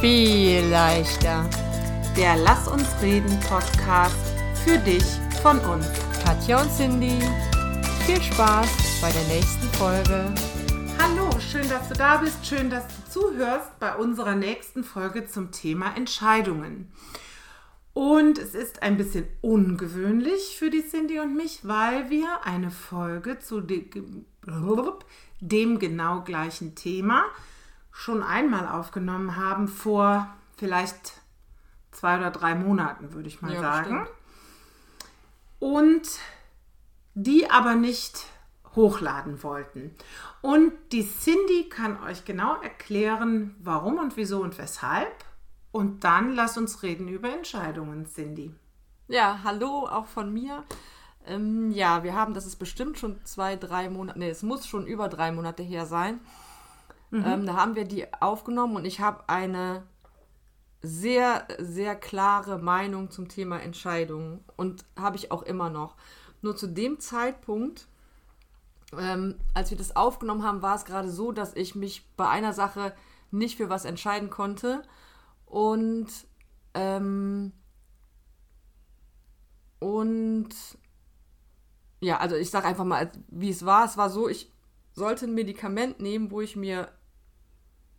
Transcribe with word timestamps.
viel 0.00 0.64
leichter. 0.66 1.48
Der 2.16 2.36
Lass 2.36 2.68
uns 2.68 2.86
reden 3.02 3.36
Podcast 3.40 4.14
für 4.64 4.78
dich 4.78 5.02
von 5.42 5.58
uns. 5.58 5.88
Katja 6.24 6.62
und 6.62 6.70
Cindy, 6.70 7.18
viel 8.06 8.22
Spaß 8.22 9.00
bei 9.00 9.10
der 9.10 9.24
nächsten 9.24 9.66
Folge. 9.76 10.32
Hallo, 11.02 11.28
schön, 11.40 11.68
dass 11.68 11.88
du 11.88 11.94
da 11.94 12.18
bist. 12.18 12.46
Schön, 12.46 12.70
dass 12.70 12.86
du 12.86 13.10
zuhörst 13.10 13.76
bei 13.80 13.96
unserer 13.96 14.36
nächsten 14.36 14.84
Folge 14.84 15.26
zum 15.26 15.50
Thema 15.50 15.96
Entscheidungen. 15.96 16.92
Und 17.92 18.38
es 18.38 18.54
ist 18.54 18.84
ein 18.84 18.96
bisschen 18.96 19.26
ungewöhnlich 19.40 20.54
für 20.56 20.70
die 20.70 20.86
Cindy 20.86 21.18
und 21.18 21.34
mich, 21.34 21.66
weil 21.66 22.08
wir 22.08 22.44
eine 22.44 22.70
Folge 22.70 23.40
zu 23.40 23.60
dem 23.60 24.26
genau 25.80 26.22
gleichen 26.22 26.76
Thema 26.76 27.24
schon 27.98 28.22
einmal 28.22 28.68
aufgenommen 28.68 29.34
haben, 29.34 29.66
vor 29.66 30.28
vielleicht 30.56 31.14
zwei 31.90 32.16
oder 32.16 32.30
drei 32.30 32.54
Monaten, 32.54 33.12
würde 33.12 33.26
ich 33.26 33.42
mal 33.42 33.52
ja, 33.52 33.60
sagen. 33.60 34.06
Stimmt. 34.06 34.08
Und 35.58 36.08
die 37.14 37.50
aber 37.50 37.74
nicht 37.74 38.26
hochladen 38.76 39.42
wollten. 39.42 39.96
Und 40.42 40.72
die 40.92 41.04
Cindy 41.04 41.68
kann 41.68 42.00
euch 42.04 42.24
genau 42.24 42.60
erklären, 42.62 43.56
warum 43.58 43.98
und 43.98 44.16
wieso 44.16 44.42
und 44.42 44.58
weshalb. 44.58 45.24
Und 45.72 46.04
dann 46.04 46.36
lass 46.36 46.56
uns 46.56 46.84
reden 46.84 47.08
über 47.08 47.34
Entscheidungen, 47.34 48.06
Cindy. 48.06 48.54
Ja, 49.08 49.40
hallo 49.42 49.88
auch 49.88 50.06
von 50.06 50.32
mir. 50.32 50.62
Ähm, 51.26 51.72
ja, 51.72 52.04
wir 52.04 52.14
haben, 52.14 52.32
das 52.32 52.46
ist 52.46 52.60
bestimmt 52.60 52.96
schon 52.96 53.18
zwei, 53.24 53.56
drei 53.56 53.90
Monate, 53.90 54.20
nee, 54.20 54.30
es 54.30 54.44
muss 54.44 54.68
schon 54.68 54.86
über 54.86 55.08
drei 55.08 55.32
Monate 55.32 55.64
her 55.64 55.84
sein. 55.84 56.20
Mhm. 57.10 57.24
Ähm, 57.26 57.46
da 57.46 57.54
haben 57.54 57.74
wir 57.76 57.84
die 57.84 58.12
aufgenommen 58.20 58.76
und 58.76 58.84
ich 58.84 59.00
habe 59.00 59.28
eine 59.28 59.84
sehr, 60.80 61.46
sehr 61.58 61.96
klare 61.96 62.58
Meinung 62.58 63.10
zum 63.10 63.28
Thema 63.28 63.60
Entscheidungen 63.60 64.44
und 64.56 64.84
habe 64.96 65.16
ich 65.16 65.32
auch 65.32 65.42
immer 65.42 65.70
noch. 65.70 65.96
Nur 66.40 66.56
zu 66.56 66.68
dem 66.68 67.00
Zeitpunkt, 67.00 67.88
ähm, 68.96 69.36
als 69.54 69.70
wir 69.70 69.78
das 69.78 69.96
aufgenommen 69.96 70.44
haben, 70.44 70.62
war 70.62 70.76
es 70.76 70.84
gerade 70.84 71.10
so, 71.10 71.32
dass 71.32 71.54
ich 71.54 71.74
mich 71.74 72.08
bei 72.16 72.28
einer 72.28 72.52
Sache 72.52 72.94
nicht 73.30 73.56
für 73.56 73.68
was 73.68 73.84
entscheiden 73.84 74.30
konnte 74.30 74.82
und 75.46 76.08
ähm, 76.74 77.52
und 79.80 80.48
ja, 82.00 82.18
also 82.18 82.36
ich 82.36 82.50
sage 82.50 82.66
einfach 82.66 82.84
mal, 82.84 83.10
wie 83.28 83.50
es 83.50 83.66
war. 83.66 83.84
Es 83.84 83.96
war 83.96 84.10
so, 84.10 84.28
ich 84.28 84.52
sollte 84.92 85.26
ein 85.26 85.34
Medikament 85.34 86.00
nehmen, 86.00 86.30
wo 86.30 86.40
ich 86.40 86.56
mir 86.56 86.88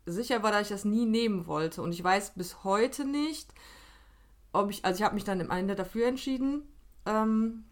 sicher 0.05 0.44
war, 0.44 0.52
dass 0.52 0.64
ich 0.64 0.69
das 0.69 0.86
nie 0.86 1.05
nehmen 1.05 1.47
wollte. 1.47 1.81
Und 1.81 1.92
ich 1.92 2.03
weiß 2.03 2.33
bis 2.36 2.64
heute 2.64 3.05
nicht, 3.05 3.53
ob 4.53 4.69
ich, 4.72 4.86
also 4.86 5.00
ich 5.00 5.03
habe 5.03 5.16
mich 5.16 5.23
dann 5.23 5.39
im 5.39 5.52
Ende 5.52 5.75
dafür 5.75 6.08
entschieden, 6.08 6.64
ähm, 7.06 7.66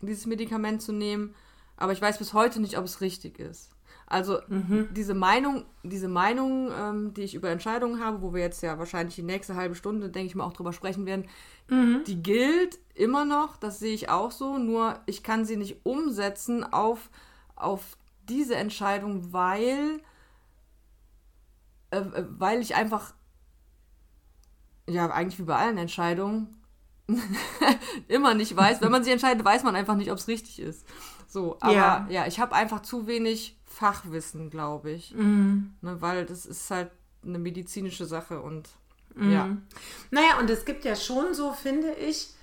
dieses 0.00 0.26
Medikament 0.26 0.82
zu 0.82 0.92
nehmen, 0.92 1.34
aber 1.76 1.92
ich 1.92 2.02
weiß 2.02 2.18
bis 2.18 2.32
heute 2.32 2.60
nicht, 2.60 2.78
ob 2.78 2.84
es 2.84 3.00
richtig 3.00 3.38
ist. 3.38 3.70
Also 4.06 4.38
mhm. 4.48 4.88
diese 4.92 5.14
Meinung, 5.14 5.64
diese 5.82 6.08
Meinung, 6.08 6.70
ähm, 6.78 7.14
die 7.14 7.22
ich 7.22 7.34
über 7.34 7.48
Entscheidungen 7.50 8.04
habe, 8.04 8.20
wo 8.20 8.34
wir 8.34 8.42
jetzt 8.42 8.62
ja 8.62 8.78
wahrscheinlich 8.78 9.14
die 9.14 9.22
nächste 9.22 9.56
halbe 9.56 9.74
Stunde, 9.74 10.10
denke 10.10 10.26
ich 10.26 10.34
mal, 10.34 10.44
auch 10.44 10.52
drüber 10.52 10.72
sprechen 10.72 11.06
werden, 11.06 11.26
mhm. 11.68 12.02
die 12.06 12.22
gilt 12.22 12.78
immer 12.94 13.24
noch, 13.24 13.56
das 13.56 13.78
sehe 13.78 13.94
ich 13.94 14.10
auch 14.10 14.30
so, 14.30 14.58
nur 14.58 15.00
ich 15.06 15.22
kann 15.22 15.44
sie 15.44 15.56
nicht 15.56 15.78
umsetzen 15.84 16.64
auf, 16.64 17.08
auf 17.56 17.96
diese 18.28 18.56
Entscheidung, 18.56 19.32
weil 19.32 20.00
äh, 21.94 22.20
äh, 22.20 22.24
weil 22.28 22.60
ich 22.60 22.74
einfach, 22.74 23.14
ja, 24.88 25.10
eigentlich 25.10 25.38
wie 25.38 25.44
bei 25.44 25.56
allen 25.56 25.78
Entscheidungen, 25.78 26.60
immer 28.08 28.34
nicht 28.34 28.56
weiß. 28.56 28.80
Wenn 28.80 28.90
man 28.90 29.04
sich 29.04 29.12
entscheidet, 29.12 29.44
weiß 29.44 29.62
man 29.62 29.76
einfach 29.76 29.94
nicht, 29.94 30.10
ob 30.10 30.18
es 30.18 30.28
richtig 30.28 30.58
ist. 30.58 30.86
So, 31.28 31.56
aber 31.60 31.72
ja, 31.72 32.06
ja 32.08 32.26
ich 32.26 32.40
habe 32.40 32.54
einfach 32.54 32.80
zu 32.80 33.06
wenig 33.06 33.58
Fachwissen, 33.66 34.50
glaube 34.50 34.90
ich. 34.90 35.14
Mhm. 35.14 35.74
Ne, 35.80 36.00
weil 36.00 36.24
das 36.24 36.46
ist 36.46 36.70
halt 36.70 36.90
eine 37.24 37.38
medizinische 37.38 38.06
Sache 38.06 38.40
und 38.40 38.68
mhm. 39.14 39.32
ja. 39.32 39.56
Naja, 40.10 40.38
und 40.38 40.48
es 40.48 40.64
gibt 40.64 40.84
ja 40.84 40.96
schon 40.96 41.34
so, 41.34 41.52
finde 41.52 41.92
ich, 41.94 42.34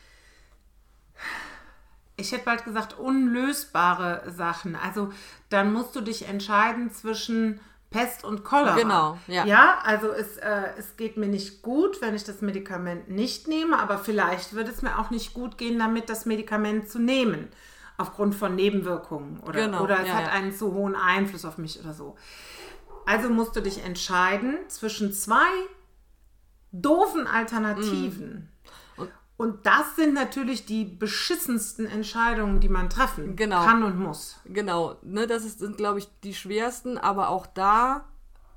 ich 2.18 2.32
hätte 2.32 2.46
bald 2.46 2.64
gesagt, 2.64 2.98
unlösbare 2.98 4.32
Sachen. 4.32 4.76
Also 4.76 5.12
dann 5.50 5.74
musst 5.74 5.96
du 5.96 6.02
dich 6.02 6.28
entscheiden 6.28 6.92
zwischen 6.92 7.60
Pest 7.92 8.24
und 8.24 8.46
Cholera. 8.46 8.76
Genau, 8.76 9.20
ja. 9.28 9.46
Ja, 9.46 9.80
also 9.84 10.12
es, 10.12 10.38
äh, 10.38 10.70
es 10.78 10.96
geht 10.96 11.18
mir 11.18 11.28
nicht 11.28 11.62
gut, 11.62 12.02
wenn 12.02 12.16
ich 12.16 12.24
das 12.24 12.42
Medikament 12.42 13.10
nicht 13.10 13.50
nehme, 13.50 13.78
aber 13.78 13.98
vielleicht 13.98 14.54
wird 14.54 14.70
es 14.70 14.82
mir 14.82 14.98
auch 14.98 15.12
nicht 15.12 15.34
gut 15.34 15.58
gehen, 15.58 15.78
damit 15.78 16.10
das 16.10 16.26
Medikament 16.26 16.90
zu 16.90 17.00
nehmen, 17.00 17.50
aufgrund 17.98 18.34
von 18.34 18.56
Nebenwirkungen 18.56 19.42
oder, 19.42 19.66
genau, 19.66 19.84
oder 19.84 20.00
es 20.00 20.08
ja, 20.08 20.14
hat 20.14 20.28
ja. 20.28 20.32
einen 20.32 20.54
zu 20.54 20.74
hohen 20.74 20.96
Einfluss 20.96 21.44
auf 21.44 21.58
mich 21.58 21.82
oder 21.82 21.94
so. 21.94 22.16
Also 23.06 23.30
musst 23.30 23.58
du 23.58 23.62
dich 23.62 23.84
entscheiden 23.84 24.58
zwischen 24.70 25.12
zwei 25.12 25.50
doofen 26.72 27.28
Alternativen. 27.28 28.30
Mm. 28.30 28.51
Und 29.42 29.66
das 29.66 29.96
sind 29.96 30.14
natürlich 30.14 30.68
die 30.68 30.86
beschissensten 30.86 31.88
Entscheidungen, 31.88 32.60
die 32.60 32.70
man 32.70 32.92
treffen 32.92 33.36
genau. 33.36 33.66
kann 33.66 33.82
und 33.82 33.98
muss. 33.98 34.40
Genau, 34.46 34.98
ne, 35.02 35.26
das 35.26 35.46
ist, 35.46 35.58
sind, 35.58 35.78
glaube 35.78 35.98
ich, 35.98 36.08
die 36.24 36.36
schwersten, 36.36 37.00
aber 37.00 37.30
auch 37.30 37.48
da 37.48 38.06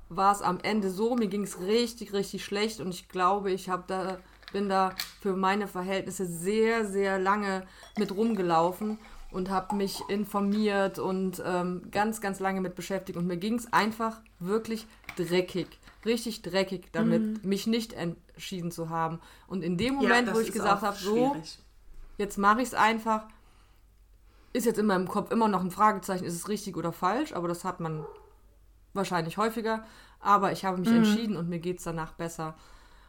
war 0.09 0.31
es 0.31 0.43
am 0.43 0.59
Ende 0.61 0.91
so, 0.91 1.15
mir 1.15 1.25
ging 1.25 1.41
es 1.41 1.59
richtig, 1.59 2.13
richtig 2.13 2.45
schlecht 2.45 2.81
und 2.81 2.89
ich 2.89 3.09
glaube, 3.09 3.49
ich 3.49 3.67
habe 3.67 3.83
da, 3.87 4.19
bin 4.53 4.69
da 4.69 4.93
für 5.21 5.35
meine 5.35 5.67
Verhältnisse 5.67 6.27
sehr, 6.27 6.85
sehr 6.85 7.17
lange 7.17 7.65
mit 7.97 8.15
rumgelaufen 8.15 8.99
und 9.31 9.49
habe 9.49 9.75
mich 9.75 10.03
informiert 10.07 10.99
und 10.99 11.41
ähm, 11.43 11.81
ganz, 11.89 12.21
ganz 12.21 12.39
lange 12.39 12.61
mit 12.61 12.75
beschäftigt 12.75 13.17
und 13.17 13.25
mir 13.25 13.37
ging 13.37 13.55
es 13.55 13.73
einfach 13.73 14.21
wirklich 14.37 14.85
dreckig 15.15 15.79
richtig 16.05 16.41
dreckig 16.41 16.91
damit, 16.91 17.43
mhm. 17.43 17.49
mich 17.49 17.67
nicht 17.67 17.93
entschieden 17.93 18.71
zu 18.71 18.89
haben. 18.89 19.19
Und 19.47 19.63
in 19.63 19.77
dem 19.77 19.95
Moment, 19.95 20.27
ja, 20.27 20.35
wo 20.35 20.39
ich 20.39 20.51
gesagt 20.51 20.81
habe, 20.81 20.97
so, 20.97 21.35
jetzt 22.17 22.37
mache 22.37 22.61
ich 22.61 22.69
es 22.69 22.73
einfach, 22.73 23.27
ist 24.53 24.65
jetzt 24.65 24.79
in 24.79 24.85
meinem 24.85 25.07
Kopf 25.07 25.31
immer 25.31 25.47
noch 25.47 25.61
ein 25.61 25.71
Fragezeichen, 25.71 26.25
ist 26.25 26.35
es 26.35 26.47
richtig 26.47 26.77
oder 26.77 26.93
falsch, 26.93 27.33
aber 27.33 27.47
das 27.47 27.63
hat 27.63 27.79
man 27.79 28.05
wahrscheinlich 28.93 29.37
häufiger. 29.37 29.85
Aber 30.19 30.51
ich 30.51 30.65
habe 30.65 30.77
mich 30.77 30.89
mhm. 30.89 30.97
entschieden 30.97 31.37
und 31.37 31.49
mir 31.49 31.59
geht 31.59 31.79
es 31.79 31.83
danach 31.83 32.13
besser. 32.13 32.55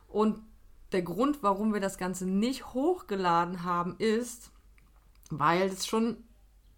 Und 0.09 0.41
der 0.93 1.03
Grund, 1.03 1.43
warum 1.43 1.73
wir 1.73 1.81
das 1.81 1.99
Ganze 1.99 2.27
nicht 2.27 2.75
hochgeladen 2.75 3.65
haben, 3.65 3.97
ist, 3.99 4.51
weil 5.31 5.69
es 5.69 5.87
schon 5.87 6.19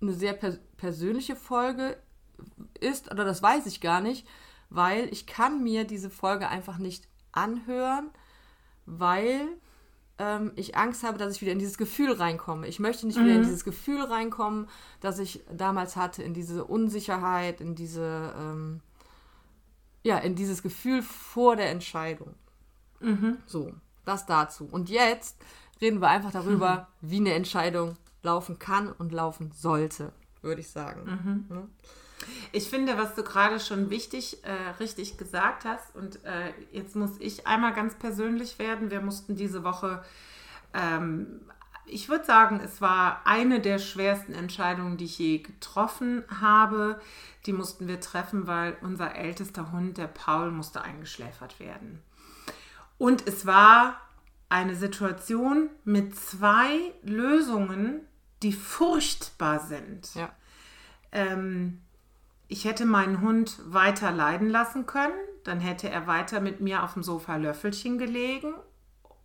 eine 0.00 0.12
sehr 0.12 0.32
pers 0.32 0.58
persönliche 0.76 1.34
Folge 1.34 1.98
ist, 2.78 3.10
oder 3.10 3.24
das 3.24 3.42
weiß 3.42 3.66
ich 3.66 3.80
gar 3.80 4.00
nicht, 4.00 4.26
weil 4.70 5.08
ich 5.12 5.26
kann 5.26 5.62
mir 5.62 5.84
diese 5.84 6.10
Folge 6.10 6.48
einfach 6.48 6.78
nicht 6.78 7.08
anhören, 7.32 8.10
weil 8.86 9.48
ähm, 10.18 10.52
ich 10.56 10.76
Angst 10.76 11.04
habe, 11.04 11.18
dass 11.18 11.34
ich 11.34 11.40
wieder 11.40 11.52
in 11.52 11.58
dieses 11.58 11.78
Gefühl 11.78 12.12
reinkomme. 12.12 12.66
Ich 12.66 12.80
möchte 12.80 13.06
nicht 13.06 13.18
mhm. 13.18 13.24
wieder 13.24 13.34
in 13.34 13.40
mhm. 13.40 13.44
dieses 13.44 13.64
Gefühl 13.64 14.02
reinkommen, 14.02 14.68
das 15.00 15.18
ich 15.18 15.42
damals 15.52 15.96
hatte, 15.96 16.22
in 16.22 16.34
diese 16.34 16.64
Unsicherheit, 16.64 17.60
in 17.60 17.74
diese, 17.74 18.34
ähm, 18.38 18.80
ja, 20.02 20.18
in 20.18 20.34
dieses 20.34 20.62
Gefühl 20.62 21.02
vor 21.02 21.56
der 21.56 21.70
Entscheidung. 21.70 22.34
Mhm. 23.00 23.38
So, 23.46 23.72
das 24.04 24.26
dazu. 24.26 24.68
Und 24.70 24.90
jetzt 24.90 25.36
reden 25.80 26.00
wir 26.00 26.08
einfach 26.08 26.32
darüber, 26.32 26.88
mhm. 27.00 27.10
wie 27.10 27.16
eine 27.18 27.34
Entscheidung 27.34 27.96
laufen 28.22 28.58
kann 28.58 28.90
und 28.90 29.12
laufen 29.12 29.52
sollte, 29.52 30.12
würde 30.42 30.60
ich 30.60 30.70
sagen. 30.70 31.46
Mhm. 31.48 31.68
Ich 32.52 32.68
finde, 32.68 32.96
was 32.98 33.14
du 33.14 33.22
gerade 33.22 33.60
schon 33.60 33.90
wichtig, 33.90 34.44
äh, 34.44 34.70
richtig 34.80 35.18
gesagt 35.18 35.64
hast, 35.64 35.94
und 35.94 36.24
äh, 36.24 36.52
jetzt 36.72 36.96
muss 36.96 37.12
ich 37.18 37.46
einmal 37.46 37.74
ganz 37.74 37.94
persönlich 37.94 38.58
werden. 38.58 38.90
Wir 38.90 39.00
mussten 39.00 39.36
diese 39.36 39.64
Woche, 39.64 40.02
ähm, 40.74 41.40
ich 41.86 42.08
würde 42.08 42.24
sagen, 42.24 42.60
es 42.62 42.80
war 42.80 43.22
eine 43.24 43.60
der 43.60 43.78
schwersten 43.78 44.34
Entscheidungen, 44.34 44.96
die 44.96 45.06
ich 45.06 45.18
je 45.18 45.38
getroffen 45.38 46.24
habe. 46.40 47.00
Die 47.46 47.52
mussten 47.52 47.88
wir 47.88 48.00
treffen, 48.00 48.46
weil 48.46 48.76
unser 48.82 49.14
ältester 49.14 49.72
Hund, 49.72 49.96
der 49.96 50.08
Paul, 50.08 50.50
musste 50.50 50.82
eingeschläfert 50.82 51.58
werden. 51.60 52.02
Und 52.98 53.26
es 53.26 53.46
war 53.46 54.00
eine 54.48 54.74
Situation 54.74 55.70
mit 55.84 56.16
zwei 56.16 56.92
Lösungen, 57.02 58.00
die 58.42 58.52
furchtbar 58.52 59.60
sind. 59.60 60.14
Ja. 60.14 60.30
Ähm, 61.12 61.80
ich 62.48 62.64
hätte 62.64 62.86
meinen 62.86 63.20
Hund 63.20 63.58
weiter 63.66 64.10
leiden 64.10 64.48
lassen 64.48 64.86
können, 64.86 65.18
dann 65.44 65.60
hätte 65.60 65.88
er 65.90 66.06
weiter 66.06 66.40
mit 66.40 66.60
mir 66.60 66.82
auf 66.82 66.94
dem 66.94 67.02
Sofa 67.02 67.36
Löffelchen 67.36 67.98
gelegen 67.98 68.54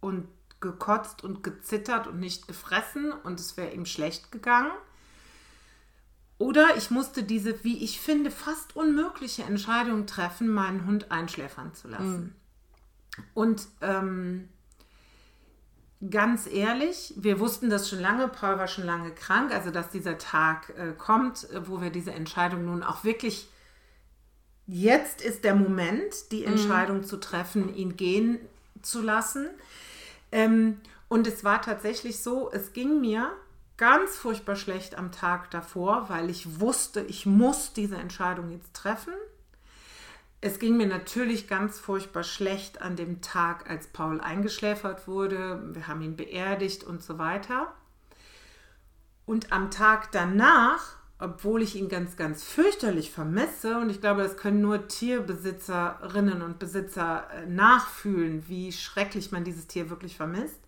und 0.01 0.27
gekotzt 0.59 1.23
und 1.23 1.43
gezittert 1.43 2.07
und 2.07 2.19
nicht 2.19 2.47
gefressen 2.47 3.11
und 3.11 3.39
es 3.39 3.57
wäre 3.57 3.71
ihm 3.71 3.85
schlecht 3.85 4.31
gegangen. 4.31 4.71
Oder 6.37 6.75
ich 6.77 6.91
musste 6.91 7.23
diese, 7.23 7.63
wie 7.63 7.83
ich 7.83 8.01
finde, 8.01 8.29
fast 8.29 8.75
unmögliche 8.75 9.43
Entscheidung 9.43 10.05
treffen, 10.07 10.49
meinen 10.49 10.85
Hund 10.85 11.11
einschläfern 11.11 11.73
zu 11.73 11.87
lassen. 11.87 12.21
Mhm. 12.21 13.23
Und 13.33 13.67
ähm, 13.81 14.49
ganz 16.09 16.47
ehrlich, 16.47 17.13
wir 17.17 17.39
wussten 17.39 17.69
das 17.69 17.89
schon 17.89 17.99
lange, 17.99 18.27
Paul 18.27 18.57
war 18.57 18.67
schon 18.67 18.85
lange 18.85 19.11
krank, 19.11 19.53
also 19.53 19.71
dass 19.71 19.89
dieser 19.89 20.17
Tag 20.17 20.73
äh, 20.77 20.93
kommt, 20.97 21.49
äh, 21.51 21.67
wo 21.67 21.81
wir 21.81 21.89
diese 21.89 22.11
Entscheidung 22.11 22.65
nun 22.65 22.83
auch 22.83 23.03
wirklich, 23.03 23.47
jetzt 24.65 25.21
ist 25.21 25.43
der 25.43 25.55
Moment, 25.55 26.31
die 26.31 26.45
Entscheidung 26.45 26.97
mhm. 26.97 27.03
zu 27.03 27.17
treffen, 27.17 27.73
ihn 27.75 27.95
gehen 27.95 28.39
zu 28.81 29.01
lassen. 29.01 29.47
Ähm, 30.31 30.81
und 31.07 31.27
es 31.27 31.43
war 31.43 31.61
tatsächlich 31.61 32.21
so, 32.21 32.51
es 32.51 32.73
ging 32.73 32.99
mir 32.99 33.31
ganz 33.77 34.15
furchtbar 34.15 34.55
schlecht 34.55 34.95
am 34.95 35.11
Tag 35.11 35.51
davor, 35.51 36.09
weil 36.09 36.29
ich 36.29 36.59
wusste, 36.59 37.01
ich 37.01 37.25
muss 37.25 37.73
diese 37.73 37.97
Entscheidung 37.97 38.51
jetzt 38.51 38.73
treffen. 38.73 39.13
Es 40.45 40.59
ging 40.59 40.75
mir 40.75 40.87
natürlich 40.87 41.47
ganz 41.47 41.79
furchtbar 41.79 42.25
schlecht 42.25 42.81
an 42.81 42.97
dem 42.97 43.21
Tag, 43.21 43.69
als 43.69 43.87
Paul 43.87 44.19
eingeschläfert 44.19 45.07
wurde. 45.07 45.69
Wir 45.71 45.87
haben 45.87 46.01
ihn 46.01 46.17
beerdigt 46.17 46.83
und 46.83 47.01
so 47.01 47.17
weiter. 47.17 47.73
Und 49.25 49.53
am 49.53 49.71
Tag 49.71 50.11
danach, 50.11 50.97
obwohl 51.17 51.61
ich 51.61 51.77
ihn 51.77 51.87
ganz, 51.87 52.17
ganz 52.17 52.43
fürchterlich 52.43 53.09
vermisse, 53.09 53.77
und 53.77 53.89
ich 53.89 54.01
glaube, 54.01 54.21
das 54.21 54.35
können 54.35 54.59
nur 54.59 54.89
Tierbesitzerinnen 54.89 56.41
und 56.41 56.59
Besitzer 56.59 57.25
äh, 57.31 57.45
nachfühlen, 57.45 58.43
wie 58.49 58.73
schrecklich 58.73 59.31
man 59.31 59.45
dieses 59.45 59.67
Tier 59.67 59.89
wirklich 59.89 60.17
vermisst, 60.17 60.59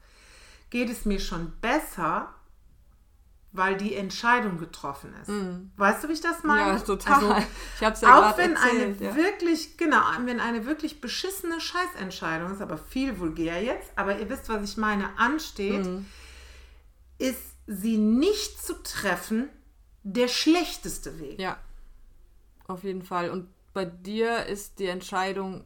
geht 0.70 0.90
es 0.90 1.04
mir 1.04 1.20
schon 1.20 1.52
besser, 1.60 2.34
weil 3.56 3.78
die 3.78 3.96
Entscheidung 3.96 4.58
getroffen 4.58 5.14
ist. 5.22 5.30
Mm. 5.30 5.72
Weißt 5.78 6.04
du, 6.04 6.10
wie 6.10 6.14
ich 6.14 6.22
das 6.22 6.44
meine? 6.44 6.74
Ja, 6.74 6.80
total. 6.80 7.14
Also, 7.14 7.48
ich 7.78 7.84
habe 7.84 7.94
es 7.96 8.02
ja 8.02 8.32
Auch 8.32 8.38
wenn 8.38 8.56
erzählt, 8.56 9.02
eine 9.02 9.10
ja. 9.10 9.16
wirklich, 9.16 9.78
genau, 9.78 10.02
wenn 10.26 10.40
eine 10.40 10.66
wirklich 10.66 11.02
beschissene 11.02 11.60
Scheißentscheidung 11.60 12.52
ist, 12.52 12.62
aber 12.62 12.78
viel 12.78 13.20
vulgär 13.20 13.62
jetzt, 13.62 13.92
aber 13.96 14.20
ihr 14.20 14.30
wisst, 14.30 14.50
was 14.50 14.64
ich 14.64 14.78
meine, 14.78 15.18
ansteht, 15.18 15.86
mm. 15.86 16.06
ist 17.18 17.56
sie 17.68 17.98
nicht 17.98 18.64
zu 18.64 18.74
treffen 18.84 19.50
der 20.04 20.28
schlechteste 20.28 21.20
Weg. 21.20 21.40
Ja, 21.40 21.58
auf 22.68 22.84
jeden 22.84 23.04
Fall. 23.04 23.30
Und 23.30 23.48
bei 23.74 23.86
dir 23.86 24.46
ist 24.46 24.80
die 24.80 24.88
Entscheidung, 24.88 25.66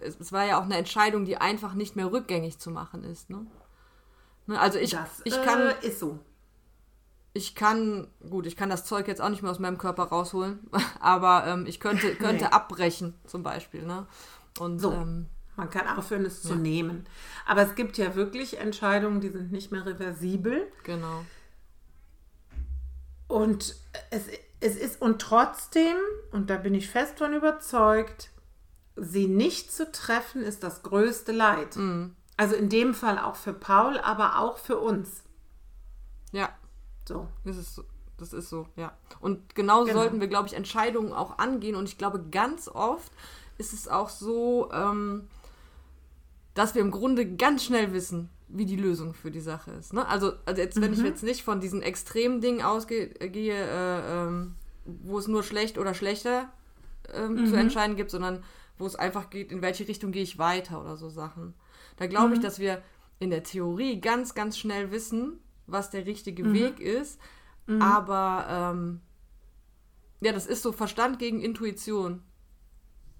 es 0.00 0.32
war 0.32 0.44
ja 0.44 0.58
auch 0.58 0.64
eine 0.64 0.76
Entscheidung, 0.76 1.24
die 1.24 1.36
einfach 1.36 1.74
nicht 1.74 1.96
mehr 1.96 2.10
rückgängig 2.12 2.58
zu 2.58 2.70
machen 2.70 3.04
ist. 3.04 3.30
Ne? 3.30 3.46
ne 4.46 4.60
also 4.60 4.78
ich, 4.78 4.90
das, 4.90 5.20
ich 5.24 5.34
kann. 5.42 5.60
Äh, 5.60 5.86
ist 5.86 6.00
so 6.00 6.18
ich 7.38 7.54
kann, 7.54 8.08
gut, 8.28 8.46
ich 8.46 8.56
kann 8.56 8.68
das 8.68 8.84
Zeug 8.84 9.06
jetzt 9.06 9.20
auch 9.20 9.28
nicht 9.28 9.42
mehr 9.42 9.52
aus 9.52 9.60
meinem 9.60 9.78
Körper 9.78 10.04
rausholen, 10.04 10.58
aber 11.00 11.46
ähm, 11.46 11.66
ich 11.66 11.78
könnte, 11.78 12.14
könnte 12.16 12.44
nee. 12.44 12.50
abbrechen 12.50 13.14
zum 13.26 13.42
Beispiel. 13.42 13.84
Ne? 13.84 14.06
Und, 14.58 14.80
so. 14.80 14.92
Ähm, 14.92 15.26
man 15.56 15.70
kann 15.70 15.88
aufhören, 15.88 16.24
es 16.24 16.42
ja. 16.42 16.50
zu 16.50 16.56
nehmen. 16.56 17.06
Aber 17.46 17.62
es 17.62 17.74
gibt 17.74 17.96
ja 17.96 18.14
wirklich 18.14 18.58
Entscheidungen, 18.58 19.20
die 19.20 19.28
sind 19.28 19.50
nicht 19.50 19.72
mehr 19.72 19.86
reversibel. 19.86 20.70
Genau. 20.84 21.24
Und 23.28 23.76
es, 24.10 24.26
es 24.60 24.76
ist, 24.76 25.00
und 25.00 25.20
trotzdem, 25.20 25.96
und 26.32 26.50
da 26.50 26.56
bin 26.56 26.74
ich 26.74 26.88
fest 26.88 27.18
von 27.18 27.34
überzeugt, 27.34 28.30
sie 28.96 29.26
nicht 29.26 29.72
zu 29.72 29.90
treffen, 29.90 30.42
ist 30.42 30.62
das 30.62 30.82
größte 30.82 31.32
Leid. 31.32 31.76
Mhm. 31.76 32.14
Also 32.36 32.54
in 32.54 32.68
dem 32.68 32.94
Fall 32.94 33.18
auch 33.18 33.36
für 33.36 33.52
Paul, 33.52 33.98
aber 33.98 34.38
auch 34.38 34.58
für 34.58 34.78
uns. 34.78 35.22
Ja. 36.32 36.50
So. 37.08 37.26
Das 37.44 37.56
ist, 37.56 37.82
das 38.18 38.32
ist 38.32 38.50
so, 38.50 38.66
ja. 38.76 38.96
Und 39.20 39.54
genauso 39.54 39.86
genau. 39.86 40.00
sollten 40.00 40.20
wir, 40.20 40.28
glaube 40.28 40.46
ich, 40.46 40.54
Entscheidungen 40.54 41.12
auch 41.12 41.38
angehen. 41.38 41.74
Und 41.74 41.88
ich 41.88 41.98
glaube, 41.98 42.22
ganz 42.30 42.68
oft 42.68 43.10
ist 43.56 43.72
es 43.72 43.88
auch 43.88 44.10
so, 44.10 44.70
ähm, 44.72 45.26
dass 46.54 46.74
wir 46.74 46.82
im 46.82 46.90
Grunde 46.90 47.26
ganz 47.26 47.64
schnell 47.64 47.92
wissen, 47.92 48.28
wie 48.48 48.66
die 48.66 48.76
Lösung 48.76 49.14
für 49.14 49.30
die 49.30 49.40
Sache 49.40 49.70
ist. 49.72 49.92
Ne? 49.92 50.06
Also, 50.06 50.32
also 50.44 50.60
jetzt, 50.60 50.80
wenn 50.80 50.90
mhm. 50.90 50.98
ich 50.98 51.02
jetzt 51.02 51.22
nicht 51.22 51.42
von 51.42 51.60
diesen 51.60 51.82
extremen 51.82 52.40
Dingen 52.40 52.62
ausgehe, 52.62 53.06
äh, 53.20 54.26
ähm, 54.26 54.54
wo 54.84 55.18
es 55.18 55.28
nur 55.28 55.42
schlecht 55.42 55.78
oder 55.78 55.94
schlechter 55.94 56.50
ähm, 57.12 57.34
mhm. 57.34 57.46
zu 57.46 57.56
entscheiden 57.56 57.96
gibt, 57.96 58.10
sondern 58.10 58.42
wo 58.78 58.86
es 58.86 58.96
einfach 58.96 59.30
geht, 59.30 59.50
in 59.50 59.62
welche 59.62 59.88
Richtung 59.88 60.12
gehe 60.12 60.22
ich 60.22 60.38
weiter 60.38 60.80
oder 60.80 60.96
so 60.96 61.08
Sachen. 61.08 61.54
Da 61.96 62.06
glaube 62.06 62.28
mhm. 62.28 62.34
ich, 62.34 62.40
dass 62.40 62.58
wir 62.58 62.82
in 63.18 63.30
der 63.30 63.42
Theorie 63.42 64.00
ganz, 64.00 64.34
ganz 64.34 64.58
schnell 64.58 64.90
wissen, 64.92 65.40
was 65.68 65.90
der 65.90 66.06
richtige 66.06 66.44
mhm. 66.44 66.54
Weg 66.54 66.80
ist. 66.80 67.20
Mhm. 67.66 67.82
Aber 67.82 68.46
ähm, 68.48 69.00
ja, 70.20 70.32
das 70.32 70.46
ist 70.46 70.62
so 70.62 70.72
Verstand 70.72 71.18
gegen 71.18 71.40
Intuition. 71.40 72.22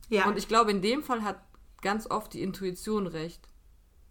Ja. 0.09 0.27
Und 0.27 0.39
ich 0.39 0.49
glaube, 0.49 0.71
in 0.71 0.83
dem 0.83 1.03
Fall 1.03 1.23
hat 1.23 1.41
ganz 1.83 2.11
oft 2.11 2.33
die 2.33 2.43
Intuition 2.43 3.07
recht. 3.07 3.47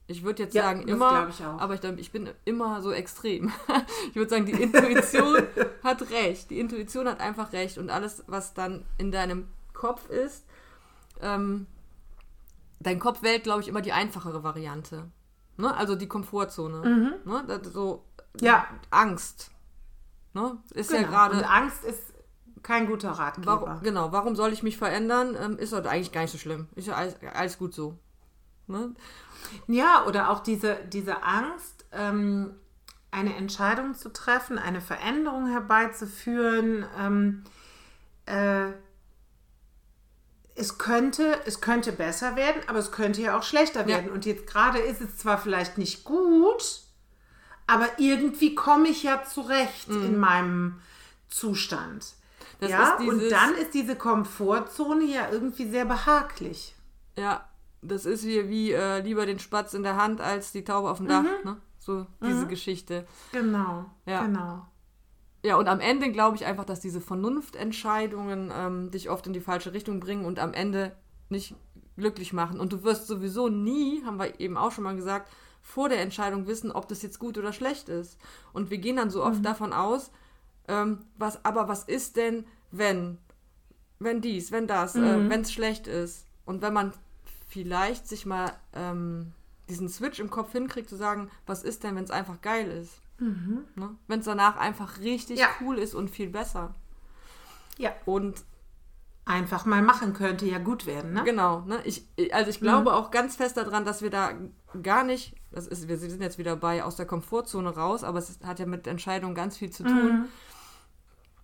Ich 0.10 0.24
würde 0.24 0.44
jetzt 0.44 0.56
ja, 0.56 0.63
sagen, 0.63 0.88
immer, 0.88 1.28
ich 1.28 1.44
aber 1.44 1.74
ich, 1.74 1.84
ich 2.00 2.12
bin 2.13 2.30
immer 2.45 2.81
so 2.81 2.92
extrem. 2.92 3.51
ich 4.10 4.16
würde 4.16 4.30
sagen, 4.30 4.45
die 4.45 4.54
Intuition 4.54 5.44
hat 5.84 6.10
recht. 6.12 6.50
Die 6.50 6.60
Intuition 6.60 7.10
hat 7.10 7.19
einfach 7.19 7.51
recht. 7.51 7.78
Und 7.78 7.89
alles, 7.89 8.24
was 8.28 8.54
dann 8.54 8.86
in 8.98 9.12
deinem 9.12 9.50
Kopf 9.74 10.10
ist, 10.10 10.45
ähm, 11.22 11.68
dein 12.80 13.00
Kopf 13.00 13.22
wählt, 13.22 13.44
glaube 13.44 13.62
ich, 13.62 13.68
immer 13.68 13.81
die 13.81 13.92
einfachere 13.92 14.44
Variante. 14.44 15.12
Ne? 15.57 15.75
Also 15.75 15.95
die 15.95 16.07
Komfortzone. 16.07 16.88
Mhm. 16.88 17.31
Ne? 17.31 17.44
Das, 17.45 17.74
so, 17.74 18.06
ja. 18.42 18.68
Angst. 18.89 19.51
Ne? 20.34 20.57
Ist 20.74 20.89
genau. 20.92 21.01
ja 21.01 21.07
gerade. 21.07 21.38
Und 21.38 21.44
Angst 21.44 21.84
ist 21.84 22.01
kein 22.63 22.88
guter 22.88 23.12
Ratgeber. 23.12 23.62
Warum, 23.62 23.81
genau, 23.81 24.12
warum 24.12 24.36
soll 24.36 24.51
ich 24.54 24.63
mich 24.63 24.78
verändern? 24.78 25.38
Ähm, 25.39 25.57
ist 25.57 25.74
doch 25.74 25.86
eigentlich 25.86 26.12
gar 26.12 26.22
nicht 26.22 26.31
so 26.31 26.38
schlimm. 26.38 26.68
Ist 26.75 26.88
ja 26.88 26.95
alles, 26.95 27.16
alles 27.34 27.57
gut 27.57 27.74
so. 27.74 27.98
Ne? 28.68 28.94
Ja, 29.68 30.06
oder 30.06 30.30
auch 30.30 30.42
diese, 30.42 30.78
diese 30.92 31.24
Angst, 31.24 31.86
ähm, 31.92 32.56
eine 33.12 33.36
Entscheidung 33.36 33.95
zu 33.95 34.12
treffen, 34.12 34.57
eine 34.57 34.81
Veränderung 34.81 35.48
herbeizuführen. 35.48 36.86
Ähm, 37.00 37.44
äh, 38.25 38.74
es 40.56 40.78
könnte, 40.78 41.39
es 41.45 41.62
könnte 41.62 41.92
besser 41.92 42.36
werden, 42.36 42.62
aber 42.68 42.80
es 42.80 42.92
könnte 42.92 43.22
ja 43.22 43.38
auch 43.38 43.44
schlechter 43.44 43.88
werden. 43.88 44.07
Ja. 44.07 44.13
Und 44.13 44.25
jetzt 44.25 44.48
gerade 44.48 44.80
ist 44.80 45.01
es 45.01 45.18
zwar 45.18 45.38
vielleicht 45.38 45.78
nicht 45.78 46.04
gut, 46.04 46.81
aber 47.68 47.88
irgendwie 47.98 48.56
komme 48.56 48.88
ich 48.88 49.04
ja 49.04 49.24
zurecht 49.24 49.90
mhm. 49.90 50.06
in 50.06 50.18
meinem 50.18 50.81
Zustand. 51.30 52.14
Das 52.60 52.72
ja, 52.72 52.96
und 52.98 53.30
dann 53.30 53.54
ist 53.54 53.74
diese 53.74 53.96
Komfortzone 53.96 55.04
ja 55.04 55.30
irgendwie 55.31 55.69
sehr 55.69 55.86
behaglich. 55.86 56.74
Ja, 57.16 57.48
das 57.81 58.06
ist 58.06 58.25
wie, 58.25 58.50
wie 58.50 58.72
äh, 58.72 59.02
lieber 59.02 59.25
den 59.25 59.38
Spatz 59.38 59.74
in 59.74 59.84
der 59.84 59.96
Hand 59.96 60.22
als 60.22 60.51
die 60.51 60.63
Taube 60.63 60.89
auf 60.89 60.98
dem 60.98 61.08
Dach, 61.08 61.24
mhm. 61.24 61.51
ne? 61.51 61.58
So 61.80 62.08
diese 62.22 62.46
mhm. 62.46 62.50
Geschichte. 62.50 63.08
Genau, 63.32 63.86
ja. 64.06 64.25
genau. 64.25 64.65
Ja, 65.44 65.56
und 65.56 65.68
am 65.68 65.80
Ende 65.80 66.12
glaube 66.12 66.36
ich 66.36 66.46
einfach, 66.46 66.65
dass 66.65 66.80
diese 66.80 67.00
Vernunftentscheidungen 67.00 68.51
ähm, 68.53 68.91
dich 68.91 69.10
oft 69.10 69.27
in 69.27 69.34
die 69.34 69.39
falsche 69.39 69.74
Richtung 69.74 70.00
bringen 70.00 70.25
und 70.25 70.39
am 70.39 70.53
Ende 70.53 70.96
nicht 71.30 71.56
glücklich 71.96 72.34
machen. 72.34 72.60
Und 72.60 72.74
du 72.74 72.84
wirst 72.84 73.08
sowieso 73.08 73.48
nie, 73.48 74.03
haben 74.03 74.18
wir 74.18 74.39
eben 74.39 74.58
auch 74.58 74.72
schon 74.72 74.84
mal 74.84 74.96
gesagt, 74.96 75.32
vor 75.67 75.89
der 75.89 76.00
Entscheidung 76.00 76.47
wissen, 76.47 76.71
ob 76.71 76.88
das 76.88 77.01
jetzt 77.01 77.19
gut 77.19 77.38
oder 77.38 77.51
schlecht 77.51 77.89
ist. 77.89 78.17
Und 78.53 78.71
wir 78.71 78.77
gehen 78.77 78.95
dann 78.95 79.09
so 79.09 79.21
oft 79.21 79.39
mhm. 79.39 79.43
davon 79.43 79.74
aus, 79.74 80.12
ähm, 80.69 81.00
was, 81.17 81.43
aber 81.43 81.67
was 81.67 81.83
ist 81.83 82.15
denn, 82.15 82.45
wenn, 82.71 83.17
wenn 84.00 84.21
dies, 84.21 84.53
wenn 84.53 84.65
das, 84.65 84.95
äh, 84.95 85.00
mhm. 85.00 85.27
äh, 85.27 85.29
wenn 85.29 85.41
es 85.41 85.51
schlecht 85.51 85.86
ist. 85.86 86.25
Und 86.45 86.62
wenn 86.62 86.71
man 86.71 86.93
vielleicht 87.50 88.07
sich 88.07 88.25
mal 88.25 88.53
ähm, 88.74 89.33
diesen 89.67 89.89
Switch 89.89 90.19
im 90.19 90.29
Kopf 90.29 90.53
hinkriegt, 90.53 90.89
zu 90.89 90.95
sagen, 90.95 91.29
was 91.45 91.63
ist 91.63 91.83
denn, 91.83 91.97
wenn 91.97 92.05
es 92.05 92.12
einfach 92.12 92.41
geil 92.41 92.71
ist? 92.71 93.01
Mhm. 93.19 93.65
Ne? 93.75 93.89
Wenn 94.07 94.21
es 94.21 94.25
danach 94.25 94.55
einfach 94.55 95.00
richtig 95.00 95.38
ja. 95.38 95.50
cool 95.59 95.77
ist 95.77 95.93
und 95.93 96.09
viel 96.09 96.29
besser. 96.29 96.75
Ja. 97.77 97.91
Und 98.05 98.45
einfach 99.25 99.65
mal 99.65 99.81
machen 99.81 100.13
könnte, 100.13 100.45
ja 100.45 100.59
gut 100.59 100.86
werden, 100.86 101.13
ne? 101.13 101.24
Genau, 101.25 101.59
ne? 101.62 101.81
Ich, 101.83 102.07
also 102.31 102.50
ich 102.50 102.62
glaube 102.62 102.91
mhm. 102.91 102.95
auch 102.95 103.12
ganz 103.12 103.36
fest 103.36 103.57
daran, 103.57 103.83
dass 103.83 104.01
wir 104.01 104.09
da 104.09 104.31
gar 104.81 105.03
nicht, 105.03 105.36
das 105.51 105.67
ist, 105.67 105.88
wir 105.88 105.98
sind 105.98 106.22
jetzt 106.22 106.38
wieder 106.38 106.55
bei 106.55 106.84
aus 106.84 106.96
der 106.96 107.05
Komfortzone 107.05 107.69
raus, 107.69 108.03
aber 108.03 108.19
es 108.19 108.39
hat 108.43 108.60
ja 108.60 108.65
mit 108.65 108.88
Entscheidungen 108.88 109.36
ganz 109.36 109.57
viel 109.57 109.69
zu 109.69 109.84
tun, 109.84 110.22
mhm. 110.22 110.25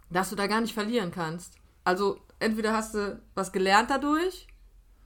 dass 0.09 0.29
du 0.29 0.35
da 0.35 0.47
gar 0.47 0.61
nicht 0.61 0.73
verlieren 0.73 1.11
kannst. 1.11 1.55
Also 1.83 2.19
entweder 2.39 2.73
hast 2.73 2.95
du 2.95 3.21
was 3.35 3.51
gelernt 3.51 3.89
dadurch 3.89 4.47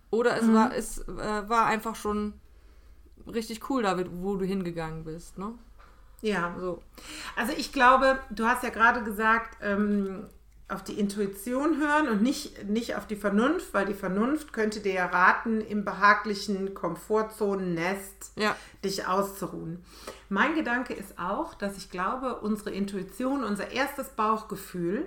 oder 0.10 0.38
es 0.38 0.46
mhm. 0.46 0.54
war, 0.54 0.76
es 0.76 1.00
äh, 1.00 1.50
war 1.50 1.66
einfach 1.66 1.96
schon 1.96 2.34
richtig 3.28 3.70
cool, 3.70 3.84
David, 3.84 4.10
wo 4.12 4.36
du 4.36 4.46
hingegangen 4.46 5.04
bist, 5.04 5.38
ne? 5.38 5.54
Ja. 6.22 6.56
So. 6.60 6.82
Also 7.36 7.54
ich 7.56 7.72
glaube, 7.72 8.20
du 8.30 8.46
hast 8.46 8.64
ja 8.64 8.70
gerade 8.70 9.04
gesagt, 9.04 9.58
ähm, 9.62 10.28
auf 10.70 10.84
die 10.84 11.00
Intuition 11.00 11.80
hören 11.80 12.10
und 12.10 12.22
nicht, 12.22 12.66
nicht 12.68 12.96
auf 12.96 13.08
die 13.08 13.16
Vernunft, 13.16 13.74
weil 13.74 13.86
die 13.86 13.94
Vernunft 13.94 14.52
könnte 14.52 14.82
dir 14.82 14.94
ja 14.94 15.06
raten, 15.06 15.62
im 15.62 15.86
behaglichen 15.86 16.74
Komfortzonennest 16.74 18.34
ja. 18.36 18.56
dich 18.84 19.08
auszuruhen. 19.08 19.84
Mein 20.28 20.56
Gedanke 20.56 20.94
ist 20.94 21.18
auch, 21.18 21.54
dass 21.54 21.78
ich 21.78 21.90
glaube, 21.90 22.40
unsere 22.42 22.72
Intuition, 22.72 23.46
unser 23.46 23.72
erstes 23.72 24.10
Bauchgefühl, 24.10 25.06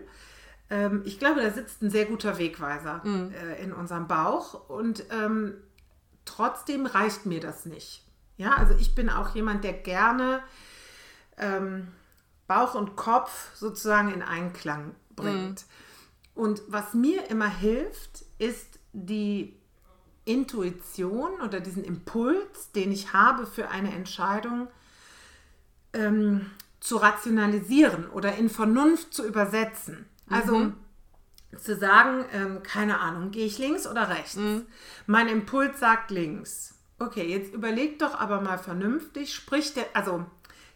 ähm, 0.70 1.02
ich 1.04 1.18
glaube, 1.18 1.42
da 1.42 1.50
sitzt 1.50 1.82
ein 1.82 1.90
sehr 1.90 2.06
guter 2.06 2.38
Wegweiser 2.38 3.02
mhm. 3.04 3.34
äh, 3.34 3.62
in 3.62 3.74
unserem 3.74 4.08
Bauch 4.08 4.68
und 4.70 5.04
ähm, 5.10 5.54
trotzdem 6.24 6.86
reicht 6.86 7.26
mir 7.26 7.40
das 7.40 7.66
nicht. 7.66 8.06
Ja, 8.38 8.54
also 8.54 8.74
ich 8.78 8.94
bin 8.94 9.10
auch 9.10 9.34
jemand, 9.34 9.64
der 9.64 9.74
gerne 9.74 10.40
ähm, 11.36 11.88
Bauch 12.46 12.74
und 12.74 12.96
Kopf 12.96 13.54
sozusagen 13.54 14.14
in 14.14 14.22
Einklang 14.22 14.94
bringt. 15.20 15.60
Mhm. 15.60 16.42
Und 16.42 16.62
was 16.68 16.94
mir 16.94 17.28
immer 17.30 17.48
hilft, 17.48 18.24
ist 18.38 18.78
die 18.92 19.56
Intuition 20.24 21.40
oder 21.44 21.60
diesen 21.60 21.84
Impuls, 21.84 22.72
den 22.74 22.92
ich 22.92 23.12
habe 23.12 23.46
für 23.46 23.68
eine 23.68 23.92
Entscheidung, 23.92 24.68
ähm, 25.92 26.50
zu 26.80 26.96
rationalisieren 26.96 28.08
oder 28.08 28.36
in 28.36 28.48
Vernunft 28.48 29.12
zu 29.12 29.26
übersetzen. 29.26 30.06
Also 30.28 30.58
mhm. 30.58 30.74
zu 31.58 31.76
sagen, 31.76 32.24
ähm, 32.32 32.62
keine 32.62 33.00
Ahnung, 33.00 33.32
gehe 33.32 33.44
ich 33.44 33.58
links 33.58 33.86
oder 33.86 34.08
rechts? 34.08 34.36
Mhm. 34.36 34.66
Mein 35.06 35.28
Impuls 35.28 35.80
sagt 35.80 36.10
links. 36.10 36.74
Okay, 36.98 37.26
jetzt 37.26 37.52
überleg 37.52 37.98
doch 37.98 38.18
aber 38.18 38.40
mal 38.40 38.58
vernünftig, 38.58 39.34
spricht 39.34 39.76
der, 39.76 39.86
also 39.94 40.24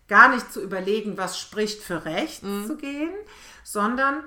gar 0.08 0.28
nicht 0.34 0.52
zu 0.52 0.62
überlegen, 0.62 1.16
was 1.16 1.38
spricht 1.38 1.80
für 1.82 2.04
rechts 2.04 2.42
mhm. 2.42 2.66
zu 2.66 2.76
gehen, 2.76 3.12
sondern 3.62 4.24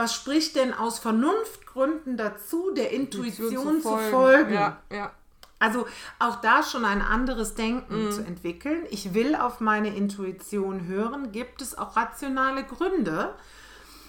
was 0.00 0.14
spricht 0.14 0.56
denn 0.56 0.72
aus 0.72 0.98
Vernunftgründen 0.98 2.16
dazu, 2.16 2.72
der 2.74 2.90
Intuition, 2.90 3.48
Intuition 3.48 3.82
zu 3.82 3.88
folgen? 3.88 4.04
Zu 4.04 4.10
folgen? 4.10 4.54
Ja, 4.54 4.82
ja. 4.90 5.12
Also 5.58 5.86
auch 6.18 6.40
da 6.40 6.62
schon 6.62 6.86
ein 6.86 7.02
anderes 7.02 7.54
Denken 7.54 8.06
mhm. 8.06 8.10
zu 8.10 8.22
entwickeln. 8.22 8.86
Ich 8.90 9.12
will 9.12 9.34
auf 9.34 9.60
meine 9.60 9.94
Intuition 9.94 10.86
hören. 10.86 11.32
Gibt 11.32 11.60
es 11.60 11.76
auch 11.76 11.96
rationale 11.96 12.64
Gründe, 12.64 13.34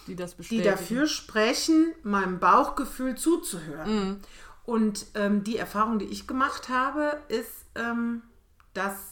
die, 0.08 0.16
die 0.50 0.62
dafür 0.62 1.08
sprechen, 1.08 1.94
meinem 2.04 2.40
Bauchgefühl 2.40 3.16
zuzuhören? 3.16 3.94
Mhm. 3.94 4.20
Und 4.64 5.08
ähm, 5.16 5.44
die 5.44 5.58
Erfahrung, 5.58 6.00
die 6.00 6.06
ich 6.06 6.26
gemacht 6.26 6.70
habe, 6.70 7.20
ist, 7.28 7.66
ähm, 7.76 8.22
dass, 8.74 9.11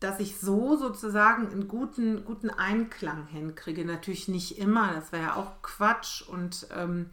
dass 0.00 0.18
ich 0.18 0.40
so 0.40 0.76
sozusagen 0.76 1.50
einen 1.50 1.68
guten, 1.68 2.24
guten 2.24 2.50
Einklang 2.50 3.26
hinkriege. 3.26 3.84
Natürlich 3.84 4.28
nicht 4.28 4.58
immer, 4.58 4.94
das 4.94 5.12
wäre 5.12 5.22
ja 5.22 5.36
auch 5.36 5.62
Quatsch. 5.62 6.22
Und 6.22 6.66
ähm, 6.74 7.10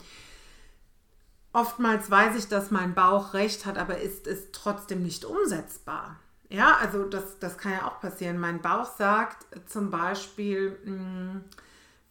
oftmals 1.51 2.09
weiß 2.09 2.37
ich, 2.37 2.47
dass 2.47 2.71
mein 2.71 2.93
Bauch 2.93 3.33
recht 3.33 3.65
hat, 3.65 3.77
aber 3.77 3.99
ist 3.99 4.25
es 4.25 4.51
trotzdem 4.53 5.03
nicht 5.03 5.25
umsetzbar. 5.25 6.15
Ja, 6.49 6.77
also 6.79 7.03
das, 7.03 7.39
das 7.39 7.57
kann 7.57 7.73
ja 7.73 7.85
auch 7.85 7.99
passieren. 7.99 8.37
Mein 8.37 8.61
Bauch 8.61 8.85
sagt 8.85 9.45
zum 9.69 9.89
Beispiel, 9.91 10.79
mh, 10.85 10.91
hm, 10.93 11.43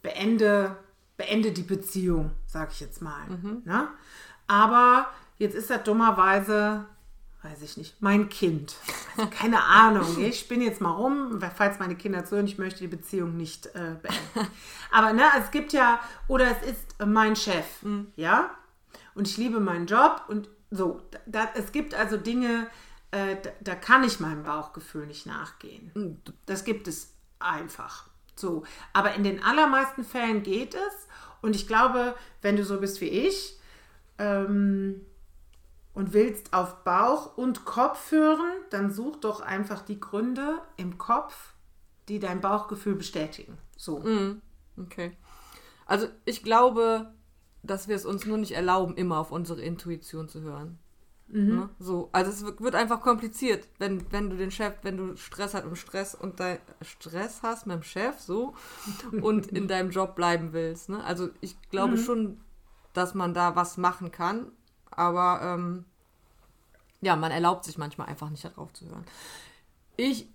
beende, 0.03 0.77
beende 1.17 1.53
die 1.53 1.63
Beziehung, 1.63 2.33
sage 2.47 2.71
ich 2.73 2.81
jetzt 2.81 3.01
mal. 3.01 3.27
Mhm. 3.29 3.63
Ne? 3.65 3.89
Aber 4.47 5.09
jetzt 5.39 5.55
ist 5.55 5.71
er 5.71 5.79
dummerweise, 5.79 6.85
weiß 7.51 7.63
ich 7.63 7.77
nicht, 7.77 8.03
mein 8.03 8.29
Kind. 8.29 8.77
Also 9.17 9.31
keine 9.31 9.63
Ahnung. 9.63 10.07
Ich 10.19 10.49
bin 10.49 10.61
jetzt 10.61 10.81
mal 10.81 10.91
rum, 10.91 11.41
falls 11.57 11.79
meine 11.79 11.97
Kinder 11.97 12.25
zuhören, 12.25 12.47
ich 12.47 12.59
möchte 12.59 12.81
die 12.81 12.89
Beziehung 12.89 13.37
nicht 13.37 13.67
äh, 13.67 13.97
beenden. 14.03 14.51
Aber 14.91 15.13
ne, 15.13 15.25
es 15.39 15.51
gibt 15.51 15.73
ja, 15.73 16.01
oder 16.29 16.47
es 16.51 16.71
ist 16.71 17.07
mein 17.07 17.37
Chef, 17.37 17.83
mhm. 17.83 18.09
ja 18.17 18.51
und 19.17 19.27
ich 19.27 19.39
liebe 19.39 19.59
meinen 19.61 19.87
Job 19.87 20.23
und 20.29 20.49
so. 20.71 21.01
Da, 21.25 21.49
es 21.55 21.73
gibt 21.73 21.95
also 21.95 22.17
Dinge, 22.19 22.69
äh, 23.11 23.37
da, 23.43 23.51
da, 23.61 23.75
kann 23.75 24.05
ich 24.05 24.21
meinem 24.21 24.45
Bauchgefühl 24.45 25.07
nicht 25.07 25.27
nachgehen. 25.27 25.91
Hm. 25.95 26.21
Das 26.45 26.65
gibt 26.65 26.87
es 26.87 27.15
einfach. 27.39 28.09
So. 28.37 28.65
Aber 28.93 29.15
in 29.15 29.25
den 29.25 29.43
allermeisten 29.43 30.05
Fällen 30.05 30.43
geht 30.43 30.75
es. 30.75 31.09
Und 31.41 31.57
ich 31.57 31.67
glaube, 31.67 32.15
wenn 32.43 32.57
du 32.57 32.65
so 32.65 32.79
bist 32.79 33.01
wie 33.01 33.09
ich 33.09 33.59
ähm, 34.19 35.01
und 35.97 36.13
willst 36.13 36.53
auf 36.53 36.85
Bauch 36.85 37.39
und 37.39 37.65
Kopf 37.65 38.13
hören, 38.13 38.53
dann 38.69 38.93
such 38.93 39.17
doch 39.17 39.41
einfach 39.41 39.81
die 39.81 39.99
Gründe 39.99 40.59
im 40.77 40.99
Kopf, 40.99 41.55
die 42.09 42.19
dein 42.19 42.43
Bauchgefühl 42.43 42.95
bestätigen. 42.95 43.57
So. 43.79 44.01
Mm, 44.01 44.43
okay. 44.77 45.17
Also 45.87 46.09
ich 46.27 46.43
glaube, 46.43 47.15
dass 47.63 47.89
wir 47.89 47.97
es 47.97 48.05
uns 48.05 48.27
nur 48.27 48.37
nicht 48.37 48.53
erlauben, 48.53 48.95
immer 48.95 49.19
auf 49.19 49.33
unsere 49.33 49.63
Intuition 49.63 50.29
zu 50.29 50.43
hören. 50.43 50.79
Mhm. 51.29 51.47
Ne? 51.47 51.71
So, 51.79 52.11
also 52.13 52.31
es 52.31 52.61
wird 52.61 52.75
einfach 52.75 53.01
kompliziert, 53.01 53.67
wenn, 53.79 54.13
wenn 54.13 54.29
du 54.29 54.37
den 54.37 54.51
Chef, 54.51 54.75
wenn 54.83 54.99
du 54.99 55.17
Stress 55.17 55.55
hast 55.55 55.65
und 55.65 55.77
Stress 55.77 56.15
und 56.15 56.41
dein 56.41 56.59
Stress 56.83 57.43
hast 57.43 57.67
mit 57.67 57.75
dem 57.75 57.83
Chef, 57.83 58.21
so 58.21 58.55
und 59.23 59.47
in 59.47 59.67
deinem 59.67 59.89
Job 59.89 60.15
bleiben 60.15 60.53
willst. 60.53 60.91
Ne? 60.91 61.03
Also 61.03 61.31
ich 61.41 61.57
glaube 61.71 61.97
mhm. 61.97 62.01
schon, 62.01 62.41
dass 62.93 63.15
man 63.15 63.33
da 63.33 63.57
was 63.57 63.79
machen 63.79 64.13
kann, 64.13 64.53
aber 64.97 65.41
ähm, 65.43 65.85
ja, 67.01 67.17
man 67.17 67.31
erlaubt 67.31 67.65
sich 67.65 67.79
manchmal 67.79 68.09
einfach 68.09 68.31
nicht 68.31 68.45
darauf 68.45 68.73
zu 68.73 68.87
hören. 68.87 69.05
Ich 69.97 70.29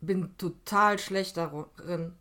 bin 0.00 0.36
total 0.38 0.98
schlecht 0.98 1.36
darin, 1.36 2.14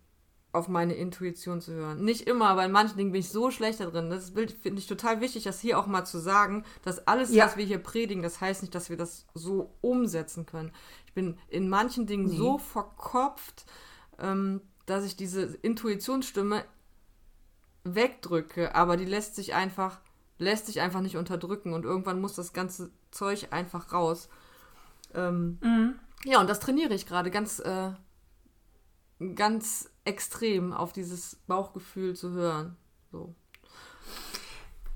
auf 0.52 0.68
meine 0.68 0.96
Intuition 0.96 1.62
zu 1.62 1.74
hören. 1.74 2.04
Nicht 2.04 2.28
immer, 2.28 2.50
aber 2.50 2.66
in 2.66 2.72
manchen 2.72 2.98
Dingen 2.98 3.12
bin 3.12 3.22
ich 3.22 3.30
so 3.30 3.52
schlecht 3.52 3.80
da 3.80 3.86
drin. 3.86 4.10
Das 4.10 4.32
finde 4.32 4.80
ich 4.80 4.88
total 4.88 5.22
wichtig, 5.22 5.44
das 5.44 5.60
hier 5.60 5.78
auch 5.78 5.86
mal 5.86 6.06
zu 6.06 6.18
sagen, 6.18 6.66
dass 6.84 7.08
alles, 7.08 7.32
ja. 7.32 7.46
was 7.46 7.56
wir 7.56 7.66
hier 7.66 7.78
predigen, 7.78 8.24
das 8.24 8.42
heißt 8.42 8.64
nicht, 8.64 8.74
dass 8.74 8.90
wir 8.90 8.98
das 8.98 9.28
so 9.36 9.76
umsetzen 9.82 10.46
können. 10.46 10.72
Ich 11.06 11.14
bin 11.14 11.38
in 11.50 11.70
manchen 11.70 12.08
Dingen 12.08 12.26
nee. 12.26 12.38
so 12.38 12.58
verkopft, 12.58 13.66
ähm, 14.18 14.62
dass 14.88 15.06
ich 15.06 15.16
diese 15.16 15.44
Intuitionsstimme 15.44 16.66
wegdrücke, 17.84 18.74
aber 18.74 18.98
die 18.98 19.06
lässt 19.06 19.36
sich 19.36 19.54
einfach, 19.54 20.00
lässt 20.40 20.66
sich 20.66 20.82
einfach 20.82 21.02
nicht 21.02 21.18
unterdrücken 21.18 21.74
und 21.74 21.86
irgendwann 21.86 22.20
muss 22.20 22.34
das 22.34 22.54
ganze 22.54 22.90
Zeug 23.12 23.50
einfach 23.52 23.94
raus. 23.94 24.30
Ähm, 25.14 25.60
mhm. 25.62 25.96
Ja, 26.26 26.40
und 26.40 26.50
das 26.50 26.60
trainiere 26.60 26.94
ich 26.94 27.06
gerade 27.06 27.30
ganz, 27.30 27.60
äh, 27.60 27.92
ganz 29.36 29.90
extrem 30.06 30.74
auf 30.74 30.94
dieses 30.94 31.36
Bauchgefühl 31.48 32.16
zu 32.16 32.32
hören. 32.32 32.78
So. 33.12 33.36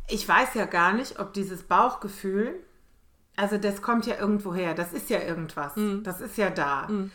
Ich 0.07 0.27
weiß 0.27 0.53
ja 0.55 0.65
gar 0.65 0.93
nicht, 0.93 1.19
ob 1.19 1.33
dieses 1.33 1.63
Bauchgefühl, 1.63 2.55
also 3.35 3.57
das 3.57 3.81
kommt 3.81 4.05
ja 4.05 4.17
irgendwo 4.17 4.53
her, 4.53 4.73
das 4.73 4.93
ist 4.93 5.09
ja 5.09 5.19
irgendwas, 5.19 5.75
mm. 5.75 6.03
das 6.03 6.21
ist 6.21 6.37
ja 6.37 6.49
da. 6.49 6.87
Mm. 6.87 7.11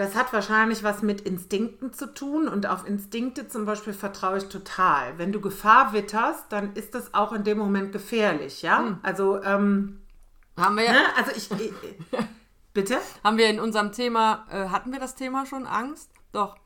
Das 0.00 0.14
hat 0.14 0.32
wahrscheinlich 0.32 0.82
was 0.82 1.02
mit 1.02 1.20
Instinkten 1.20 1.92
zu 1.92 2.14
tun 2.14 2.48
und 2.48 2.66
auf 2.66 2.86
Instinkte 2.86 3.48
zum 3.48 3.66
Beispiel 3.66 3.92
vertraue 3.92 4.38
ich 4.38 4.48
total. 4.48 5.18
Wenn 5.18 5.30
du 5.30 5.42
Gefahr 5.42 5.92
witterst, 5.92 6.46
dann 6.48 6.72
ist 6.72 6.94
das 6.94 7.12
auch 7.12 7.32
in 7.32 7.44
dem 7.44 7.58
Moment 7.58 7.92
gefährlich, 7.92 8.62
ja? 8.62 8.80
Mm. 8.80 9.00
Also, 9.02 9.42
ähm, 9.42 10.00
haben 10.56 10.76
wir 10.76 10.84
ja. 10.84 10.92
Ne? 10.92 11.00
Also 11.18 11.32
ich, 11.36 11.50
ich 11.50 11.72
bitte? 12.72 12.96
Haben 13.22 13.36
wir 13.36 13.50
in 13.50 13.60
unserem 13.60 13.92
Thema, 13.92 14.46
äh, 14.50 14.70
hatten 14.70 14.90
wir 14.90 15.00
das 15.00 15.16
Thema 15.16 15.44
schon 15.44 15.66
Angst? 15.66 16.10
Doch 16.32 16.56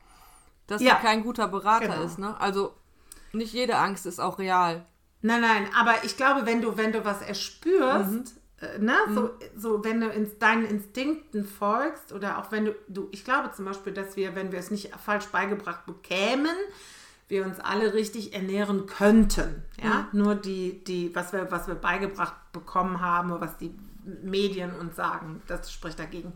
dass 0.67 0.81
ja. 0.81 0.93
er 0.93 0.99
kein 1.01 1.21
guter 1.21 1.49
Berater 1.49 1.87
genau. 1.89 2.03
ist. 2.03 2.17
Ne? 2.17 2.39
Also 2.39 2.73
nicht 3.33 3.51
jede 3.51 3.75
Angst 3.75 4.05
ist 4.05 4.21
auch 4.21 4.39
real. 4.39 4.85
Nein, 5.21 5.41
nein, 5.41 5.67
aber 5.77 6.05
ich 6.05 6.15
glaube, 6.15 6.45
wenn 6.45 6.61
du, 6.61 6.77
wenn 6.77 6.93
du 6.93 7.03
was 7.03 7.21
erspürst, 7.21 8.11
mhm. 8.11 8.23
Äh, 8.73 8.79
ne, 8.79 8.95
mhm. 9.07 9.15
so, 9.15 9.29
so 9.55 9.83
wenn 9.83 10.01
du 10.01 10.07
in 10.07 10.29
deinen 10.39 10.65
Instinkten 10.65 11.45
folgst 11.45 12.11
oder 12.13 12.39
auch 12.39 12.51
wenn 12.51 12.65
du, 12.65 12.75
du, 12.87 13.07
ich 13.11 13.23
glaube 13.23 13.51
zum 13.51 13.65
Beispiel, 13.65 13.93
dass 13.93 14.15
wir, 14.15 14.35
wenn 14.35 14.51
wir 14.51 14.59
es 14.59 14.71
nicht 14.71 14.95
falsch 14.95 15.27
beigebracht 15.27 15.85
bekämen, 15.85 16.55
wir 17.27 17.45
uns 17.45 17.59
alle 17.59 17.93
richtig 17.93 18.33
ernähren 18.33 18.85
könnten. 18.85 19.63
Ja, 19.83 20.07
mhm. 20.11 20.19
nur 20.21 20.35
die, 20.35 20.83
die, 20.83 21.15
was 21.15 21.33
wir, 21.33 21.51
was 21.51 21.67
wir 21.67 21.75
beigebracht 21.75 22.35
bekommen 22.51 23.01
haben, 23.01 23.31
oder 23.31 23.41
was 23.41 23.57
die 23.57 23.73
Medien 24.23 24.73
uns 24.75 24.95
sagen, 24.95 25.41
das 25.47 25.71
spricht 25.71 25.99
dagegen. 25.99 26.33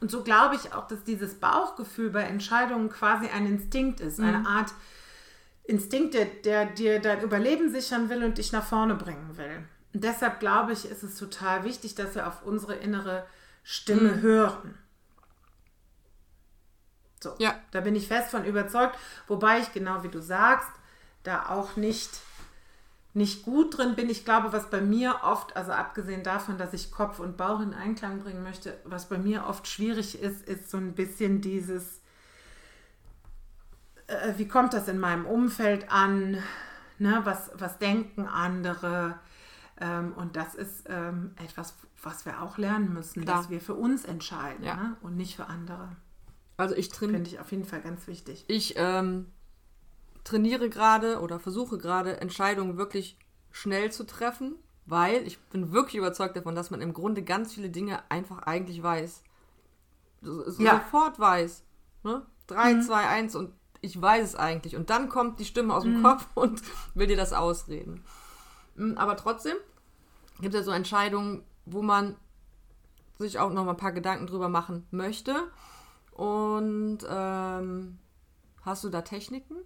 Und 0.00 0.10
so 0.10 0.22
glaube 0.22 0.54
ich 0.54 0.72
auch, 0.72 0.86
dass 0.86 1.04
dieses 1.04 1.34
Bauchgefühl 1.34 2.10
bei 2.10 2.22
Entscheidungen 2.22 2.88
quasi 2.88 3.28
ein 3.28 3.46
Instinkt 3.46 4.00
ist, 4.00 4.18
mhm. 4.18 4.24
eine 4.24 4.46
Art 4.46 4.72
Instinkt, 5.64 6.14
der, 6.14 6.24
der 6.24 6.66
dir 6.66 7.00
dein 7.00 7.22
Überleben 7.22 7.70
sichern 7.70 8.08
will 8.08 8.24
und 8.24 8.38
dich 8.38 8.50
nach 8.50 8.64
vorne 8.64 8.94
bringen 8.94 9.36
will. 9.36 9.64
Und 9.92 10.04
deshalb 10.04 10.40
glaube 10.40 10.72
ich, 10.72 10.90
ist 10.90 11.02
es 11.02 11.16
total 11.16 11.64
wichtig, 11.64 11.94
dass 11.94 12.14
wir 12.14 12.26
auf 12.26 12.44
unsere 12.44 12.74
innere 12.74 13.26
Stimme 13.62 14.16
mhm. 14.16 14.20
hören. 14.22 14.78
So, 17.22 17.34
ja. 17.38 17.54
da 17.72 17.80
bin 17.80 17.96
ich 17.96 18.08
fest 18.08 18.30
von 18.30 18.44
überzeugt, 18.44 18.96
wobei 19.28 19.58
ich 19.58 19.72
genau 19.72 20.02
wie 20.02 20.08
du 20.08 20.22
sagst, 20.22 20.70
da 21.22 21.50
auch 21.50 21.76
nicht 21.76 22.10
nicht 23.12 23.44
gut 23.44 23.76
drin 23.76 23.96
bin. 23.96 24.08
Ich 24.08 24.24
glaube, 24.24 24.52
was 24.52 24.70
bei 24.70 24.80
mir 24.80 25.20
oft, 25.24 25.56
also 25.56 25.72
abgesehen 25.72 26.22
davon, 26.22 26.58
dass 26.58 26.72
ich 26.72 26.92
Kopf 26.92 27.18
und 27.18 27.36
Bauch 27.36 27.60
in 27.60 27.74
Einklang 27.74 28.20
bringen 28.20 28.42
möchte, 28.42 28.78
was 28.84 29.08
bei 29.08 29.18
mir 29.18 29.46
oft 29.46 29.66
schwierig 29.66 30.22
ist, 30.22 30.46
ist 30.46 30.70
so 30.70 30.76
ein 30.76 30.94
bisschen 30.94 31.40
dieses, 31.40 32.00
äh, 34.06 34.34
wie 34.36 34.46
kommt 34.46 34.74
das 34.74 34.86
in 34.86 35.00
meinem 35.00 35.26
Umfeld 35.26 35.90
an? 35.90 36.42
Ne? 36.98 37.20
Was, 37.24 37.50
was 37.54 37.78
denken 37.78 38.26
andere? 38.26 39.18
Ähm, 39.80 40.12
und 40.16 40.36
das 40.36 40.54
ist 40.54 40.84
ähm, 40.88 41.32
etwas, 41.42 41.74
was 42.02 42.26
wir 42.26 42.42
auch 42.42 42.58
lernen 42.58 42.92
müssen, 42.92 43.22
Klar. 43.22 43.38
dass 43.38 43.50
wir 43.50 43.60
für 43.60 43.74
uns 43.74 44.04
entscheiden 44.04 44.64
ja. 44.64 44.76
ne? 44.76 44.96
und 45.02 45.16
nicht 45.16 45.36
für 45.36 45.46
andere. 45.46 45.96
Also 46.56 46.74
ich 46.74 46.90
trainiere. 46.90 47.16
Finde 47.16 47.30
ich 47.30 47.40
auf 47.40 47.50
jeden 47.50 47.64
Fall 47.64 47.80
ganz 47.80 48.06
wichtig. 48.06 48.44
Ich 48.48 48.74
ähm, 48.76 49.26
trainiere 50.24 50.68
gerade 50.68 51.20
oder 51.20 51.40
versuche 51.40 51.78
gerade 51.78 52.20
Entscheidungen 52.20 52.76
wirklich 52.76 53.18
schnell 53.50 53.90
zu 53.90 54.04
treffen, 54.04 54.56
weil 54.84 55.26
ich 55.26 55.38
bin 55.44 55.72
wirklich 55.72 55.96
überzeugt 55.96 56.36
davon, 56.36 56.54
dass 56.54 56.70
man 56.70 56.82
im 56.82 56.92
Grunde 56.92 57.22
ganz 57.22 57.54
viele 57.54 57.70
Dinge 57.70 58.02
einfach 58.10 58.40
eigentlich 58.42 58.82
weiß. 58.82 59.22
So, 60.20 60.44
Ja. 60.58 60.82
Sofort 60.84 61.18
weiß. 61.18 61.64
Ne? 62.02 62.26
3, 62.48 62.80
2, 62.80 63.08
1 63.08 63.36
und 63.36 63.52
ich 63.80 64.00
weiß 64.00 64.28
es 64.30 64.36
eigentlich. 64.36 64.76
Und 64.76 64.90
dann 64.90 65.08
kommt 65.08 65.40
die 65.40 65.44
Stimme 65.44 65.74
aus 65.74 65.84
dem 65.84 66.02
Kopf 66.02 66.26
und 66.34 66.60
will 66.94 67.06
dir 67.06 67.16
das 67.16 67.32
ausreden. 67.32 68.04
Mm, 68.74 68.98
Aber 68.98 69.16
trotzdem 69.16 69.56
gibt 70.40 70.54
es 70.54 70.60
ja 70.60 70.64
so 70.64 70.70
Entscheidungen, 70.70 71.44
wo 71.66 71.82
man 71.82 72.16
sich 73.18 73.38
auch 73.38 73.52
noch 73.52 73.64
mal 73.64 73.72
ein 73.72 73.76
paar 73.76 73.92
Gedanken 73.92 74.26
drüber 74.26 74.48
machen 74.48 74.86
möchte. 74.90 75.34
Und 76.12 76.98
ähm, 77.08 77.98
hast 78.62 78.84
du 78.84 78.88
da 78.88 79.02
Techniken? 79.02 79.56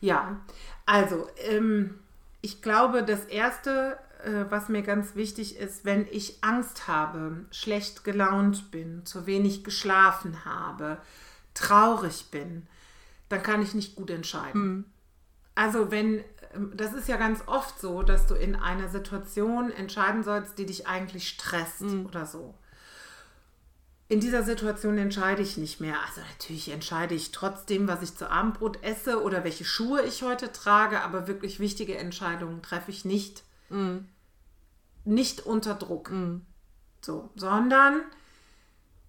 Ja, 0.00 0.40
also 0.84 1.28
ähm, 1.48 1.98
ich 2.40 2.60
glaube, 2.60 3.04
das 3.04 3.24
Erste, 3.26 3.98
äh, 4.24 4.46
was 4.50 4.68
mir 4.68 4.82
ganz 4.82 5.14
wichtig 5.14 5.56
ist, 5.56 5.84
wenn 5.84 6.06
ich 6.10 6.42
Angst 6.42 6.88
habe, 6.88 7.46
schlecht 7.50 8.04
gelaunt 8.04 8.70
bin, 8.70 9.06
zu 9.06 9.26
wenig 9.26 9.64
geschlafen 9.64 10.44
habe, 10.44 10.98
traurig 11.54 12.30
bin, 12.30 12.66
dann 13.28 13.42
kann 13.42 13.62
ich 13.62 13.74
nicht 13.74 13.94
gut 13.94 14.10
entscheiden. 14.10 14.84
Also 15.54 15.90
wenn, 15.90 16.24
das 16.74 16.92
ist 16.92 17.08
ja 17.08 17.16
ganz 17.16 17.42
oft 17.46 17.80
so, 17.80 18.02
dass 18.02 18.26
du 18.26 18.34
in 18.34 18.56
einer 18.56 18.88
Situation 18.88 19.70
entscheiden 19.70 20.22
sollst, 20.22 20.58
die 20.58 20.66
dich 20.66 20.86
eigentlich 20.86 21.28
stresst 21.28 21.82
oder 21.82 22.26
so. 22.26 22.54
In 24.08 24.20
dieser 24.20 24.42
Situation 24.42 24.98
entscheide 24.98 25.40
ich 25.40 25.56
nicht 25.56 25.80
mehr. 25.80 25.96
Also 26.06 26.20
natürlich 26.20 26.70
entscheide 26.70 27.14
ich 27.14 27.32
trotzdem, 27.32 27.88
was 27.88 28.02
ich 28.02 28.14
zu 28.14 28.30
Abendbrot 28.30 28.82
esse 28.82 29.22
oder 29.22 29.42
welche 29.44 29.64
Schuhe 29.64 30.02
ich 30.02 30.22
heute 30.22 30.52
trage, 30.52 31.00
aber 31.00 31.26
wirklich 31.26 31.60
wichtige 31.60 31.96
Entscheidungen 31.96 32.60
treffe 32.60 32.90
ich 32.90 33.06
nicht. 33.06 33.42
Nicht 35.04 35.40
unter 35.46 35.74
Druck. 35.74 36.12
So, 37.00 37.30
sondern, 37.36 38.02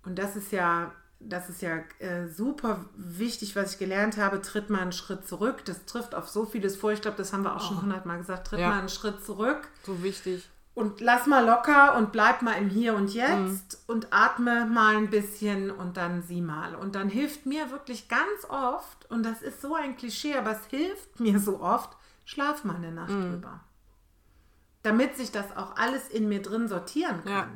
und 0.06 0.18
das 0.18 0.38
ist 0.38 0.54
ja, 0.54 0.94
das 1.28 1.50
ist 1.50 1.62
ja 1.62 1.78
äh, 2.00 2.28
super 2.28 2.86
wichtig, 2.96 3.56
was 3.56 3.74
ich 3.74 3.80
gelernt 3.80 4.18
habe, 4.18 4.42
tritt 4.42 4.70
mal 4.70 4.82
einen 4.82 4.92
Schritt 4.92 5.28
zurück. 5.28 5.64
Das 5.66 5.86
trifft 5.86 6.16
auf 6.16 6.28
so 6.30 6.46
vieles 6.46 6.76
vor. 6.76 6.92
Ich 6.92 7.02
glaube, 7.02 7.18
das 7.18 7.34
haben 7.34 7.44
wir 7.44 7.56
auch 7.56 7.62
schon 7.68 7.82
hundertmal 7.82 8.18
gesagt. 8.18 8.48
Tritt 8.48 8.60
Ja. 8.60 8.70
mal 8.70 8.80
einen 8.80 8.90
Schritt 8.90 9.24
zurück 9.26 9.68
So 9.86 10.02
wichtig. 10.04 10.50
und 10.74 11.02
lass 11.02 11.28
mal 11.28 11.46
locker 11.46 11.96
und 11.98 12.12
bleib 12.12 12.42
mal 12.42 12.54
im 12.54 12.70
Hier 12.70 12.94
und 12.96 13.14
Jetzt 13.14 13.84
und 13.88 14.08
atme 14.12 14.66
mal 14.66 14.96
ein 14.98 15.10
bisschen 15.10 15.72
und 15.72 15.98
dann 15.98 16.22
sieh 16.24 16.42
mal. 16.42 16.76
Und 16.76 16.96
dann 16.96 17.10
hilft 17.10 17.46
mir 17.46 17.72
wirklich 17.72 18.08
ganz 18.10 18.46
oft, 18.50 19.10
und 19.12 19.24
das 19.24 19.42
ist 19.42 19.62
so 19.62 19.76
ein 19.76 19.96
Klischee, 19.96 20.36
aber 20.36 20.52
es 20.52 20.66
hilft 20.68 21.20
mir 21.20 21.40
so 21.40 21.62
oft, 21.62 21.96
schlaf 22.26 22.64
mal 22.64 22.76
eine 22.76 22.92
Nacht 22.92 23.10
drüber. 23.12 23.60
Damit 24.82 25.16
sich 25.16 25.32
das 25.32 25.56
auch 25.56 25.78
alles 25.78 26.10
in 26.10 26.28
mir 26.28 26.42
drin 26.42 26.68
sortieren 26.68 27.24
kann. 27.24 27.32
Ja. 27.32 27.48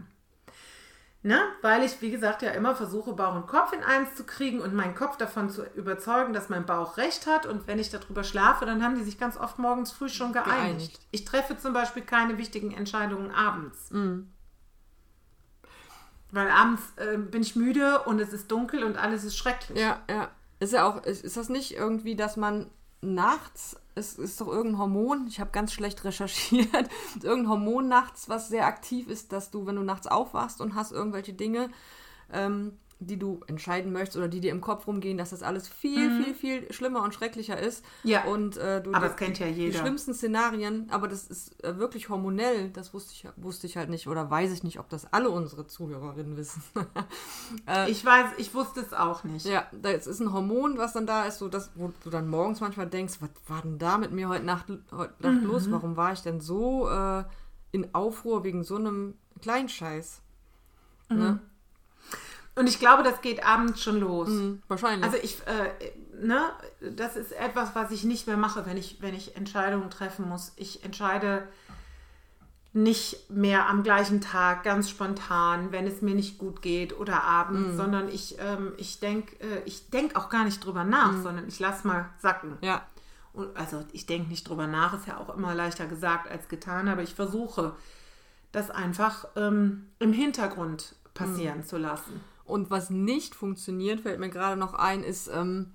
Ne? 1.23 1.41
Weil 1.61 1.83
ich, 1.83 1.99
wie 2.01 2.11
gesagt, 2.11 2.41
ja 2.41 2.51
immer 2.51 2.75
versuche, 2.75 3.13
Bauch 3.13 3.35
und 3.35 3.47
Kopf 3.47 3.73
in 3.73 3.83
eins 3.83 4.15
zu 4.15 4.23
kriegen 4.23 4.61
und 4.61 4.73
meinen 4.73 4.95
Kopf 4.95 5.17
davon 5.17 5.49
zu 5.49 5.63
überzeugen, 5.75 6.31
dass 6.31 6.47
mein 6.49 6.65
Bauch 6.65 6.97
recht 6.97 7.25
hat. 7.27 7.45
Und 7.45 7.67
wenn 7.67 7.79
ich 7.79 7.89
darüber 7.89 8.23
schlafe, 8.23 8.65
dann 8.65 8.83
haben 8.83 8.95
die 8.95 9.03
sich 9.03 9.19
ganz 9.19 9.35
oft 9.35 9.59
morgens 9.59 9.91
früh 9.91 10.09
schon 10.09 10.31
geeinigt. 10.31 10.57
Geeinigt. 10.57 10.99
Ich 11.11 11.25
treffe 11.25 11.57
zum 11.57 11.73
Beispiel 11.73 12.03
keine 12.03 12.37
wichtigen 12.37 12.71
Entscheidungen 12.71 13.31
abends. 13.31 13.89
Weil 16.31 16.49
abends 16.49 16.81
äh, 16.97 17.17
bin 17.17 17.41
ich 17.41 17.55
müde 17.55 18.03
und 18.03 18.19
es 18.19 18.31
ist 18.31 18.51
dunkel 18.51 18.83
und 18.83 18.97
alles 18.97 19.23
ist 19.23 19.37
schrecklich. 19.37 19.79
Ja, 19.79 20.01
ja. 20.09 20.29
Ist 20.59 20.73
ja 20.73 20.85
auch, 20.85 21.03
ist, 21.03 21.23
ist 21.23 21.37
das 21.37 21.49
nicht 21.49 21.75
irgendwie, 21.75 22.15
dass 22.15 22.37
man 22.37 22.69
nachts, 23.01 23.77
es 23.95 24.15
ist 24.15 24.39
doch 24.41 24.47
irgendein 24.47 24.79
Hormon, 24.79 25.27
ich 25.27 25.39
habe 25.39 25.51
ganz 25.51 25.73
schlecht 25.73 26.03
recherchiert, 26.03 26.89
irgendein 27.21 27.49
Hormon 27.49 27.87
nachts, 27.87 28.29
was 28.29 28.49
sehr 28.49 28.65
aktiv 28.65 29.07
ist, 29.07 29.31
dass 29.31 29.51
du, 29.51 29.65
wenn 29.65 29.75
du 29.75 29.83
nachts 29.83 30.07
aufwachst 30.07 30.61
und 30.61 30.75
hast 30.75 30.91
irgendwelche 30.91 31.33
Dinge, 31.33 31.69
ähm, 32.31 32.77
die 32.99 33.17
du 33.19 33.41
entscheiden 33.47 33.93
möchtest 33.93 34.17
oder 34.17 34.27
die 34.27 34.39
dir 34.39 34.51
im 34.51 34.59
Kopf 34.61 34.87
rumgehen, 34.87 35.17
dass 35.17 35.29
das 35.29 35.43
alles 35.43 35.67
viel, 35.67 36.23
viel, 36.23 36.33
viel 36.33 36.73
schlimmer 36.73 37.03
und 37.03 37.13
schrecklicher 37.13 37.57
ist. 37.59 37.83
Mhm. 38.03 38.09
Ja. 38.09 38.23
Und 38.25 38.57
äh, 38.57 38.81
du 38.81 38.91
Aber 38.91 39.01
die- 39.05 39.07
das 39.09 39.15
kennt 39.17 39.37
ja 39.39 39.45
Die 39.47 39.53
jeder. 39.53 39.79
schlimmsten 39.79 40.13
Szenarien, 40.15 40.87
aber 40.89 41.07
das 41.07 41.27
ist 41.27 41.63
äh, 41.63 41.77
wirklich 41.77 42.09
hormonell, 42.09 42.69
das 42.71 42.93
wusste 42.93 43.13
ich, 43.13 43.27
wusste 43.35 43.67
ich 43.67 43.77
halt 43.77 43.89
nicht 43.89 44.07
oder 44.07 44.31
weiß 44.31 44.51
ich 44.51 44.63
nicht, 44.63 44.79
ob 44.79 44.89
das 44.89 45.11
alle 45.13 45.29
unsere 45.29 45.67
Zuhörerinnen 45.67 46.35
wissen. 46.37 46.63
Ich 47.87 48.03
weiß, 48.03 48.31
ich 48.37 48.53
wusste 48.53 48.81
es 48.81 48.93
auch 48.93 49.23
nicht. 49.23 49.45
Ja, 49.45 49.67
das 49.71 50.07
ist 50.07 50.19
ein 50.19 50.33
Hormon, 50.33 50.77
was 50.77 50.93
dann 50.93 51.05
da 51.05 51.25
ist, 51.25 51.37
so 51.39 51.47
das, 51.49 51.71
wo 51.75 51.91
du 52.03 52.09
dann 52.09 52.27
morgens 52.27 52.59
manchmal 52.61 52.87
denkst, 52.87 53.15
was 53.19 53.29
war 53.47 53.61
denn 53.61 53.77
da 53.77 53.97
mit 53.97 54.11
mir 54.11 54.27
heute 54.29 54.43
Nacht, 54.45 54.65
heute 54.91 55.13
Nacht 55.21 55.41
Mhm. 55.41 55.47
los? 55.47 55.71
Warum 55.71 55.95
war 55.97 56.13
ich 56.13 56.21
denn 56.21 56.39
so 56.39 56.89
äh, 56.89 57.23
in 57.71 57.93
Aufruhr 57.93 58.43
wegen 58.43 58.63
so 58.63 58.75
einem 58.75 59.15
Kleinscheiß? 59.41 60.21
Mhm. 61.09 61.17
Ne? 61.17 61.39
Und 62.57 62.67
ich 62.67 62.79
glaube, 62.79 63.03
das 63.03 63.21
geht 63.21 63.45
abends 63.45 63.83
schon 63.83 63.99
los. 63.99 64.27
Hm, 64.29 64.61
wahrscheinlich. 64.67 65.03
Also 65.05 65.17
ich, 65.21 65.37
äh, 65.47 65.91
ne, 66.25 66.41
das 66.81 67.15
ist 67.15 67.31
etwas, 67.31 67.75
was 67.75 67.91
ich 67.91 68.03
nicht 68.03 68.25
mehr 68.27 68.37
mache, 68.37 68.65
wenn 68.65 68.77
ich, 68.77 68.97
wenn 69.01 69.13
ich 69.13 69.35
Entscheidungen 69.35 69.89
treffen 69.89 70.27
muss. 70.27 70.53
Ich 70.55 70.83
entscheide 70.83 71.47
nicht 72.73 73.29
mehr 73.29 73.67
am 73.69 73.81
gleichen 73.81 74.21
Tag, 74.21 74.63
ganz 74.63 74.89
spontan, 74.89 75.71
wenn 75.71 75.87
es 75.87 76.01
mir 76.01 76.13
nicht 76.13 76.37
gut 76.37 76.61
geht 76.61 76.97
oder 76.99 77.23
abends, 77.23 77.73
Mhm. 77.73 77.77
sondern 77.77 78.09
ich, 78.09 78.37
ähm, 78.39 78.73
ich 78.77 78.99
denke 78.99 79.35
äh, 79.39 79.61
ich 79.65 79.89
denk 79.89 80.15
auch 80.15 80.29
gar 80.29 80.43
nicht 80.43 80.63
drüber 80.63 80.83
nach, 80.83 81.13
Mhm. 81.13 81.23
sondern 81.23 81.47
ich 81.47 81.59
lasse 81.59 81.87
mal 81.87 82.09
sacken. 82.21 82.57
ja, 82.61 82.85
Und, 83.33 83.55
also 83.55 83.83
ich 83.93 84.05
denke 84.05 84.29
nicht 84.29 84.47
drüber 84.47 84.67
nach, 84.67 84.93
ist 84.93 85.07
ja 85.07 85.17
auch 85.17 85.35
immer 85.35 85.55
leichter 85.55 85.85
gesagt 85.87 86.29
als 86.29 86.47
getan, 86.49 86.87
aber 86.87 87.01
ich 87.03 87.15
versuche, 87.15 87.73
das 88.51 88.69
einfach 88.69 89.25
ähm, 89.35 89.87
im 89.99 90.13
Hintergrund 90.13 90.93
Mhm. 90.93 91.13
passieren 91.13 91.63
zu 91.65 91.77
lassen. 91.77 92.21
Und 92.47 92.69
was 92.71 92.89
nicht 92.89 93.35
funktioniert, 93.35 94.01
fällt 94.01 94.19
mir 94.19 94.29
gerade 94.29 94.57
noch 94.59 94.73
ein, 94.73 95.03
ist 95.03 95.27
ähm, 95.33 95.73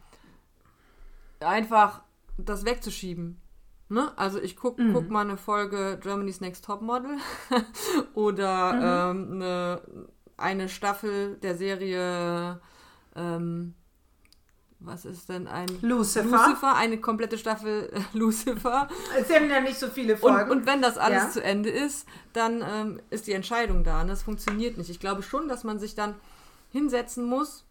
einfach 1.40 2.02
das 2.38 2.64
wegzuschieben. 2.64 3.40
Ne? 3.88 4.10
Also 4.16 4.40
ich 4.40 4.56
guck, 4.56 4.78
Mhm. 4.78 4.92
guck 4.92 5.10
mal 5.10 5.20
eine 5.20 5.36
Folge 5.36 5.98
Germany's 6.02 6.40
Next 6.40 6.64
Topmodel 6.64 7.18
oder 8.14 8.72
Mhm. 9.12 9.20
ähm, 9.20 9.32
eine, 9.42 9.82
eine 10.36 10.68
Staffel 10.68 11.36
der 11.36 11.56
Serie 11.56 12.60
ähm, 13.14 13.74
was 14.84 15.04
ist 15.04 15.28
denn 15.28 15.46
ein 15.46 15.68
Lucifer. 15.82 16.24
Lucifer, 16.26 16.74
eine 16.74 16.98
komplette 16.98 17.38
Staffel 17.38 17.88
äh, 17.92 18.00
Lucifer. 18.18 18.88
Es 19.16 19.28
sind 19.28 19.48
ja 19.48 19.60
nicht 19.60 19.78
so 19.78 19.86
viele 19.86 20.14
Und, 20.14 20.20
Folgen. 20.20 20.50
und 20.50 20.66
wenn 20.66 20.82
das 20.82 20.98
alles 20.98 21.22
Ja. 21.24 21.30
zu 21.30 21.44
Ende 21.44 21.70
ist, 21.70 22.04
dann 22.32 22.64
ähm, 22.66 23.00
ist 23.10 23.28
die 23.28 23.32
Entscheidung 23.32 23.84
da. 23.84 24.00
Und 24.00 24.08
das 24.08 24.24
funktioniert 24.24 24.78
nicht. 24.78 24.90
Ich 24.90 24.98
glaube 24.98 25.22
schon, 25.22 25.46
dass 25.46 25.62
man 25.62 25.78
sich 25.78 25.94
dann 25.94 26.16
hinsetzen 26.72 27.24
muss 27.24 27.64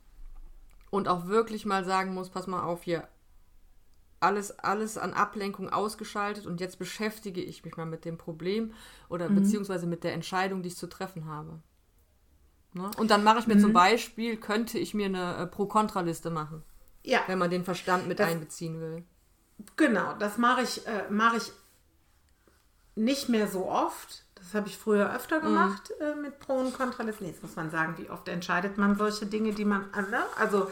und 0.89 1.07
auch 1.07 1.25
wirklich 1.27 1.65
mal 1.65 1.83
sagen 1.83 2.13
muss, 2.13 2.29
pass 2.29 2.47
mal 2.47 2.63
auf 2.63 2.83
hier, 2.83 3.07
alles, 4.19 4.51
alles 4.59 4.97
an 4.99 5.13
Ablenkung 5.13 5.69
ausgeschaltet 5.69 6.45
und 6.45 6.61
jetzt 6.61 6.77
beschäftige 6.77 7.41
ich 7.41 7.65
mich 7.65 7.75
mal 7.75 7.87
mit 7.87 8.05
dem 8.05 8.17
Problem 8.19 8.73
oder 9.09 9.27
Mhm. 9.29 9.35
beziehungsweise 9.35 9.87
mit 9.87 10.03
der 10.03 10.13
Entscheidung, 10.13 10.61
die 10.61 10.67
ich 10.67 10.77
zu 10.77 10.87
treffen 10.87 11.25
habe. 11.25 11.59
Ne? 12.73 12.89
Und 12.97 13.09
dann 13.09 13.23
mache 13.23 13.39
ich 13.39 13.47
mir 13.47 13.55
Mhm. 13.55 13.61
zum 13.61 13.73
Beispiel, 13.73 14.37
könnte 14.37 14.77
ich 14.77 14.93
mir 14.93 15.07
eine 15.07 15.37
äh, 15.37 15.47
Pro-Kontra-Liste 15.47 16.29
machen, 16.29 16.63
ja, 17.03 17.21
wenn 17.25 17.39
man 17.39 17.49
den 17.49 17.63
Verstand 17.65 18.07
mit 18.07 18.19
Das- 18.19 18.29
einbeziehen 18.29 18.79
will. 18.79 19.03
genau. 19.75 20.13
Das 20.19 20.37
mache 20.37 20.61
ich, 20.61 20.85
äh, 20.85 21.09
mache 21.09 21.37
ich 21.37 21.51
nicht 22.95 23.27
mehr 23.29 23.47
so 23.47 23.67
oft. 23.69 24.23
Das 24.43 24.53
habe 24.55 24.67
ich 24.67 24.77
früher 24.77 25.13
öfter 25.15 25.39
Mhm. 25.39 25.43
gemacht 25.43 25.91
äh, 25.99 26.15
mit 26.15 26.39
Pro- 26.39 26.55
und 26.59 26.73
Kontralisten. 26.73 27.27
Jetzt 27.27 27.43
muss 27.43 27.55
man 27.55 27.69
sagen, 27.71 27.95
wie 27.97 28.09
oft 28.09 28.27
entscheidet 28.27 28.77
man 28.77 28.95
solche 28.97 29.25
Dinge, 29.27 29.53
die 29.53 29.65
man. 29.65 29.85
äh, 29.93 30.01
Ne? 30.01 30.23
Also, 30.37 30.69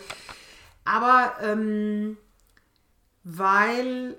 aber 0.85 1.33
ähm, 1.41 2.17
weil 3.23 4.17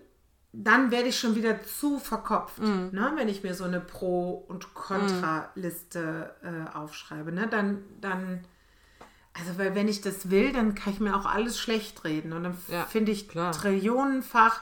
dann 0.53 0.91
werde 0.91 1.09
ich 1.09 1.19
schon 1.19 1.35
wieder 1.37 1.63
zu 1.63 1.99
verkopft, 1.99 2.59
Mhm. 2.59 2.89
ne? 2.93 3.13
wenn 3.17 3.29
ich 3.29 3.43
mir 3.45 3.55
so 3.55 3.65
eine 3.65 3.81
Pro- 3.81 4.45
und 4.49 4.75
Kontraliste 4.75 6.35
äh, 6.43 6.77
aufschreibe. 6.77 7.31
Ne? 7.33 7.47
Dann, 7.49 7.83
dann, 8.01 8.41
also 9.33 9.59
weil 9.59 9.75
wenn 9.77 9.87
ich 9.89 10.01
das 10.01 10.29
will, 10.31 10.53
dann 10.53 10.75
kann 10.75 10.93
ich 10.93 11.01
mir 11.01 11.15
auch 11.17 11.27
alles 11.27 11.59
schlecht 11.59 12.05
reden. 12.05 12.33
Und 12.33 12.45
dann 12.45 12.59
Ja, 12.69 12.85
finde 12.85 13.13
ich 13.13 13.29
klar. 13.29 13.53
trillionenfach, 13.53 14.61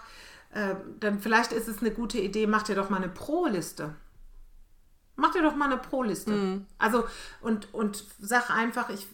äh, 0.52 0.74
dann 1.00 1.20
vielleicht 1.20 1.52
ist 1.52 1.68
es 1.68 1.78
eine 1.78 1.90
gute 1.90 2.18
Idee, 2.18 2.46
mach 2.46 2.62
dir 2.64 2.74
doch 2.74 2.90
mal 2.90 2.98
eine 2.98 3.08
Pro-Liste. 3.08 3.94
Mach 5.20 5.32
dir 5.32 5.42
doch 5.42 5.56
mal 5.56 5.64
eine 5.64 5.78
Pro-Liste. 5.78 6.30
Mhm. 6.30 6.66
Also, 6.78 7.04
und, 7.40 7.74
und 7.74 8.04
sag 8.20 8.50
einfach, 8.50 8.88
ich, 8.88 9.04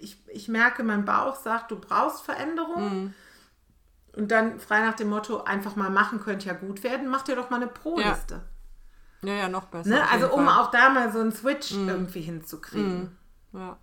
ich, 0.00 0.16
ich 0.28 0.46
merke, 0.46 0.84
mein 0.84 1.04
Bauch 1.04 1.34
sagt, 1.34 1.72
du 1.72 1.76
brauchst 1.76 2.22
Veränderung. 2.22 3.02
Mhm. 3.02 3.14
Und 4.16 4.30
dann 4.30 4.60
frei 4.60 4.80
nach 4.80 4.94
dem 4.94 5.10
Motto, 5.10 5.42
einfach 5.42 5.74
mal 5.74 5.90
machen 5.90 6.20
könnte 6.20 6.46
ja 6.46 6.54
gut 6.54 6.84
werden, 6.84 7.08
mach 7.08 7.22
dir 7.22 7.34
doch 7.34 7.50
mal 7.50 7.56
eine 7.56 7.66
Pro-Liste. 7.66 8.42
Ja, 9.22 9.34
ja, 9.34 9.48
noch 9.48 9.64
besser. 9.64 9.90
Ne? 9.90 10.08
Also, 10.08 10.26
um 10.26 10.44
Fall. 10.44 10.54
Mhm. 10.54 10.60
auch 10.60 10.70
da 10.70 10.88
mal 10.90 11.12
so 11.12 11.18
einen 11.18 11.32
Switch 11.32 11.72
irgendwie 11.72 12.20
hinzukriegen. 12.20 13.18
Ja. 13.52 13.76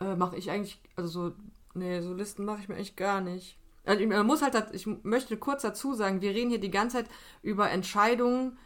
Äh, 0.00 0.14
mache 0.14 0.36
ich 0.36 0.48
eigentlich, 0.48 0.80
also 0.94 1.08
so, 1.08 1.34
nee, 1.74 2.00
so 2.00 2.14
Listen 2.14 2.44
mache 2.44 2.60
ich 2.60 2.68
mir 2.68 2.76
eigentlich 2.76 2.94
gar 2.94 3.20
nicht. 3.20 3.58
Also 3.84 4.06
man 4.06 4.26
muss 4.26 4.42
halt, 4.42 4.54
ich 4.70 4.86
möchte 4.86 5.36
kurz 5.36 5.62
dazu 5.62 5.94
sagen, 5.94 6.20
wir 6.20 6.30
reden 6.30 6.50
hier 6.50 6.60
die 6.60 6.70
ganze 6.70 6.98
Zeit 6.98 7.10
über 7.42 7.68
Entscheidungen, 7.68 8.58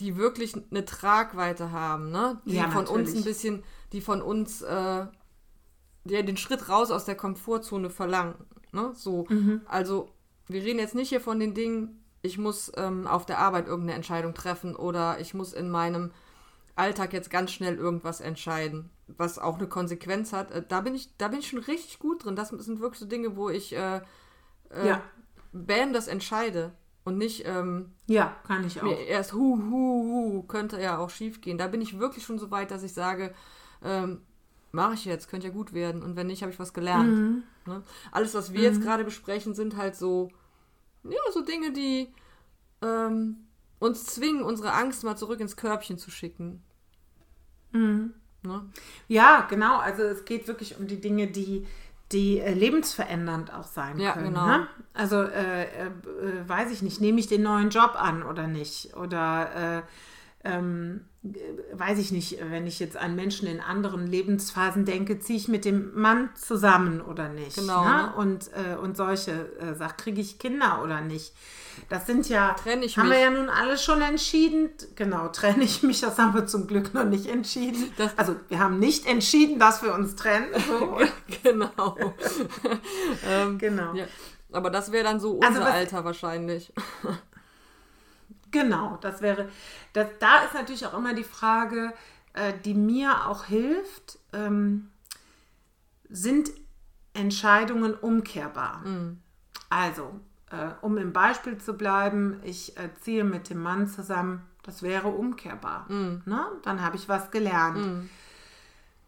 die 0.00 0.16
wirklich 0.16 0.54
eine 0.70 0.84
Tragweite 0.84 1.72
haben, 1.72 2.10
ne? 2.10 2.40
Die 2.44 2.54
Ja, 2.54 2.70
von 2.70 2.86
uns 2.86 3.14
ein 3.14 3.24
bisschen, 3.24 3.64
die 3.92 4.00
von 4.00 4.22
uns 4.22 4.62
äh, 4.62 5.06
ja, 6.04 6.22
den 6.22 6.36
Schritt 6.36 6.68
raus 6.68 6.90
aus 6.90 7.04
der 7.04 7.16
Komfortzone 7.16 7.90
verlangen. 7.90 8.34
Ne? 8.72 8.92
So. 8.94 9.26
Mhm. 9.28 9.62
Also, 9.66 10.10
wir 10.46 10.62
reden 10.62 10.78
jetzt 10.78 10.94
nicht 10.94 11.08
hier 11.08 11.20
von 11.20 11.40
den 11.40 11.54
Dingen, 11.54 12.04
ich 12.22 12.38
muss 12.38 12.72
ähm, 12.76 13.06
auf 13.06 13.26
der 13.26 13.38
Arbeit 13.38 13.66
irgendeine 13.66 13.94
Entscheidung 13.96 14.34
treffen 14.34 14.74
oder 14.74 15.20
ich 15.20 15.34
muss 15.34 15.52
in 15.52 15.70
meinem 15.70 16.12
Alltag 16.74 17.12
jetzt 17.12 17.30
ganz 17.30 17.50
schnell 17.52 17.76
irgendwas 17.76 18.20
entscheiden, 18.20 18.90
was 19.08 19.38
auch 19.38 19.58
eine 19.58 19.68
Konsequenz 19.68 20.32
hat. 20.32 20.50
Äh, 20.50 20.62
da 20.66 20.80
bin 20.80 20.94
ich, 20.94 21.16
da 21.18 21.28
bin 21.28 21.40
ich 21.40 21.48
schon 21.48 21.60
richtig 21.60 21.98
gut 21.98 22.24
drin. 22.24 22.36
Das 22.36 22.50
sind 22.50 22.80
wirklich 22.80 23.00
so 23.00 23.06
Dinge, 23.06 23.36
wo 23.36 23.48
ich 23.50 23.74
äh, 23.74 24.00
äh, 24.70 24.88
Ja. 24.88 25.02
bam 25.52 25.92
das 25.92 26.08
entscheide 26.08 26.72
und 27.08 27.18
nicht 27.18 27.44
ähm, 27.46 27.90
Ja, 28.06 28.36
kann 28.46 28.64
ich 28.66 28.80
auch. 28.80 28.86
erst 28.86 29.32
hu, 29.32 29.58
hu, 29.58 29.72
hu, 29.72 30.42
könnte 30.42 30.80
ja 30.80 30.98
auch 30.98 31.10
schief 31.10 31.40
gehen. 31.40 31.58
Da 31.58 31.66
bin 31.66 31.80
ich 31.80 31.98
wirklich 31.98 32.24
schon 32.24 32.38
so 32.38 32.50
weit, 32.50 32.70
dass 32.70 32.82
ich 32.82 32.92
sage, 32.92 33.34
ähm, 33.82 34.20
mache 34.70 34.94
ich 34.94 35.06
jetzt, 35.06 35.28
könnte 35.28 35.46
ja 35.46 35.52
gut 35.52 35.72
werden. 35.72 36.02
Und 36.02 36.16
wenn 36.16 36.26
nicht, 36.26 36.42
habe 36.42 36.52
ich 36.52 36.58
was 36.58 36.74
gelernt. 36.74 37.08
Mhm. 37.08 37.42
Ne? 37.66 37.82
Alles, 38.12 38.34
was 38.34 38.52
wir 38.52 38.60
jetzt 38.60 38.82
gerade 38.82 39.04
besprechen, 39.04 39.54
sind 39.54 39.76
halt 39.76 39.96
so, 39.96 40.30
ja, 41.02 41.18
so 41.32 41.42
Dinge, 41.42 41.72
die 41.72 42.12
ähm, 42.82 43.36
uns 43.78 44.04
zwingen, 44.04 44.42
unsere 44.42 44.72
Angst 44.72 45.02
mal 45.02 45.16
zurück 45.16 45.40
ins 45.40 45.56
Körbchen 45.56 45.98
zu 45.98 46.10
schicken. 46.10 46.62
Mhm. 47.72 48.12
Ne? 48.42 48.68
Ja, 49.08 49.46
genau. 49.48 49.78
Also 49.78 50.02
es 50.02 50.24
geht 50.24 50.46
wirklich 50.46 50.78
um 50.78 50.86
die 50.86 51.00
Dinge, 51.00 51.26
die, 51.26 51.66
die 52.12 52.38
äh, 52.40 52.52
lebensverändernd 52.54 53.52
auch 53.52 53.66
sein 53.66 53.98
Ja, 53.98 54.12
können. 54.12 54.28
genau. 54.28 54.46
Ne? 54.46 54.66
Also 54.94 55.22
äh, 55.22 55.64
äh, 55.64 55.86
äh, 55.86 56.48
weiß 56.48 56.70
ich 56.72 56.82
nicht, 56.82 57.00
nehme 57.00 57.20
ich 57.20 57.26
den 57.26 57.42
neuen 57.42 57.70
Job 57.70 57.96
an 57.96 58.22
oder 58.22 58.46
nicht? 58.46 58.96
Oder 58.96 59.78
äh, 59.78 59.82
ähm, 60.44 61.04
äh, 61.24 61.28
weiß 61.72 61.98
ich 61.98 62.12
nicht, 62.12 62.38
wenn 62.50 62.66
ich 62.66 62.78
jetzt 62.78 62.96
an 62.96 63.16
Menschen 63.16 63.48
in 63.48 63.60
anderen 63.60 64.06
Lebensphasen 64.06 64.84
denke, 64.84 65.18
ziehe 65.18 65.38
ich 65.38 65.48
mit 65.48 65.64
dem 65.64 65.92
Mann 66.00 66.30
zusammen 66.36 67.00
oder 67.00 67.28
nicht? 67.28 67.56
Genau, 67.56 67.84
Ne? 67.84 67.90
ne? 67.90 68.12
Und, 68.16 68.50
äh, 68.54 68.76
und 68.76 68.96
solche 68.96 69.32
äh, 69.58 69.74
Sachen, 69.74 69.96
kriege 69.96 70.20
ich 70.20 70.38
Kinder 70.38 70.80
oder 70.82 71.00
nicht? 71.00 71.32
Das 71.88 72.06
sind 72.06 72.28
ja, 72.28 72.54
Trenne 72.54 72.84
ich 72.84 72.98
haben 72.98 73.08
mich? 73.08 73.18
wir 73.18 73.22
ja 73.24 73.30
nun 73.30 73.48
alle 73.48 73.78
schon 73.78 74.00
entschieden. 74.02 74.70
Genau, 74.96 75.28
trenne 75.28 75.62
ich 75.62 75.82
mich, 75.84 76.00
das 76.00 76.18
haben 76.18 76.34
wir 76.34 76.46
zum 76.46 76.66
Glück 76.66 76.92
noch 76.94 77.04
nicht 77.04 77.26
entschieden. 77.26 77.92
Das- 77.96 78.16
also 78.18 78.34
wir 78.48 78.58
haben 78.58 78.78
nicht 78.80 79.06
entschieden, 79.06 79.58
dass 79.60 79.82
wir 79.82 79.94
uns 79.94 80.14
trennen. 80.16 80.46
So. 80.68 80.98
genau. 81.42 81.96
ähm, 83.28 83.58
genau. 83.58 83.94
ja. 83.94 84.04
Aber 84.50 84.70
das 84.70 84.90
wäre 84.92 85.04
dann 85.04 85.20
so 85.20 85.32
unser 85.32 85.46
Also 85.48 85.60
was- 85.60 85.68
Alter 85.72 86.04
wahrscheinlich. 86.04 86.72
Genau, 88.50 88.98
das 89.00 89.20
wäre, 89.22 89.48
das, 89.92 90.08
da 90.20 90.44
ist 90.44 90.54
natürlich 90.54 90.86
auch 90.86 90.94
immer 90.94 91.14
die 91.14 91.24
Frage, 91.24 91.92
äh, 92.32 92.52
die 92.64 92.74
mir 92.74 93.26
auch 93.26 93.44
hilft, 93.44 94.18
ähm, 94.32 94.90
sind 96.08 96.50
Entscheidungen 97.14 97.94
umkehrbar? 97.94 98.82
Also, 99.70 100.20
äh, 100.50 100.70
um 100.80 100.96
im 100.96 101.12
Beispiel 101.12 101.58
zu 101.58 101.74
bleiben, 101.74 102.40
ich 102.42 102.76
äh, 102.78 102.88
ziehe 103.00 103.24
mit 103.24 103.50
dem 103.50 103.62
Mann 103.62 103.86
zusammen, 103.88 104.42
das 104.62 104.82
wäre 104.82 105.08
umkehrbar. 105.08 105.86
Ne? 106.24 106.46
Dann 106.62 106.82
habe 106.82 106.96
ich 106.96 107.08
was 107.08 107.30
gelernt. 107.30 107.78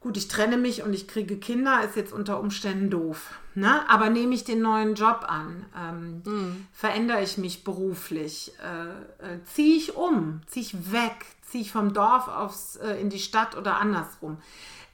Gut, 0.00 0.16
ich 0.16 0.28
trenne 0.28 0.56
mich 0.56 0.82
und 0.82 0.94
ich 0.94 1.06
kriege 1.06 1.36
Kinder, 1.36 1.84
ist 1.84 1.94
jetzt 1.94 2.14
unter 2.14 2.40
Umständen 2.40 2.88
doof. 2.88 3.38
Ne? 3.54 3.86
Aber 3.86 4.08
nehme 4.08 4.34
ich 4.34 4.44
den 4.44 4.62
neuen 4.62 4.94
Job 4.94 5.26
an, 5.28 5.66
ähm, 5.78 6.66
verändere 6.72 7.22
ich 7.22 7.36
mich 7.36 7.64
beruflich, 7.64 8.52
äh, 8.62 9.34
äh, 9.34 9.44
ziehe 9.44 9.76
ich 9.76 9.96
um, 9.96 10.40
ziehe 10.46 10.64
ich 10.64 10.92
weg, 10.92 11.26
ziehe 11.42 11.62
ich 11.62 11.70
vom 11.70 11.92
Dorf 11.92 12.28
aufs, 12.28 12.76
äh, 12.76 12.94
in 12.94 13.10
die 13.10 13.18
Stadt 13.18 13.58
oder 13.58 13.76
andersrum. 13.76 14.38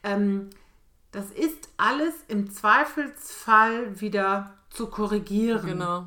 Ähm, 0.03 0.51
das 1.13 1.31
ist 1.31 1.69
alles 1.77 2.15
im 2.27 2.51
Zweifelsfall 2.51 4.01
wieder 4.01 4.55
zu 4.71 4.89
korrigieren. 4.89 5.67
Genau. 5.67 6.07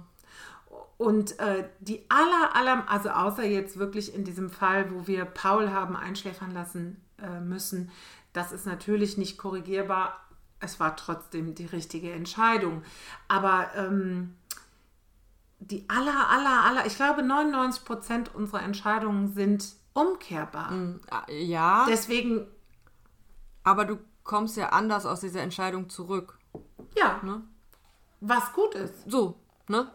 Und 0.97 1.39
äh, 1.39 1.69
die 1.79 2.03
aller, 2.09 2.53
aller, 2.53 2.91
also 2.91 3.09
außer 3.09 3.45
jetzt 3.45 3.79
wirklich 3.79 4.13
in 4.13 4.25
diesem 4.25 4.49
Fall, 4.49 4.91
wo 4.91 5.07
wir 5.07 5.23
Paul 5.23 5.71
haben 5.71 5.95
einschläfern 5.95 6.51
lassen 6.51 6.97
äh, 7.21 7.39
müssen, 7.39 7.89
das 8.39 8.53
ist 8.53 8.65
natürlich 8.65 9.17
nicht 9.17 9.37
korrigierbar. 9.37 10.17
Es 10.61 10.79
war 10.79 10.95
trotzdem 10.95 11.55
die 11.55 11.65
richtige 11.65 12.11
Entscheidung. 12.13 12.83
Aber 13.27 13.69
ähm, 13.75 14.35
die 15.59 15.83
aller, 15.89 16.29
aller, 16.29 16.63
aller, 16.63 16.85
ich 16.85 16.95
glaube 16.95 17.21
99 17.21 17.83
Prozent 17.83 18.33
unserer 18.33 18.63
Entscheidungen 18.63 19.33
sind 19.33 19.73
umkehrbar. 19.93 20.71
Ah, 21.09 21.25
Ja, 21.29 21.85
Deswegen, 21.89 22.47
aber 23.63 23.83
du 23.83 23.99
kommst 24.23 24.55
ja 24.55 24.69
anders 24.69 25.05
aus 25.05 25.19
dieser 25.19 25.41
Entscheidung 25.41 25.89
zurück. 25.89 26.37
ja, 26.95 27.19
Ne? 27.23 27.41
was 28.21 28.51
gut 28.53 28.75
ist. 28.75 28.93
So, 29.09 29.37
ne? 29.67 29.89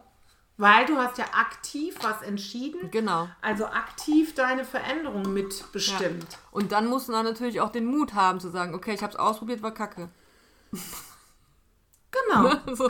Weil 0.57 0.85
du 0.85 0.95
hast 0.97 1.17
ja 1.17 1.25
aktiv 1.33 1.95
was 2.01 2.21
entschieden, 2.21 2.89
Genau. 2.91 3.27
also 3.41 3.65
aktiv 3.65 4.35
deine 4.35 4.63
Veränderung 4.63 5.33
mitbestimmt. 5.33 6.31
Ja. 6.31 6.37
Und 6.51 6.71
dann 6.71 6.87
musst 6.87 7.09
du 7.09 7.11
dann 7.11 7.25
natürlich 7.25 7.59
auch 7.59 7.71
den 7.71 7.85
Mut 7.85 8.13
haben 8.13 8.39
zu 8.39 8.49
sagen, 8.49 8.73
okay, 8.73 8.93
ich 8.93 9.01
habe 9.03 9.11
es 9.11 9.19
ausprobiert, 9.19 9.61
war 9.61 9.73
kacke. 9.73 10.09
Genau. 12.29 12.49
So. 12.75 12.89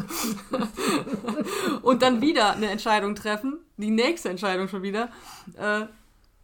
Und 1.81 2.01
dann 2.03 2.21
wieder 2.21 2.51
eine 2.53 2.69
Entscheidung 2.69 3.15
treffen, 3.15 3.57
die 3.77 3.89
nächste 3.89 4.29
Entscheidung 4.29 4.67
schon 4.67 4.83
wieder, 4.83 5.09
äh, 5.57 5.85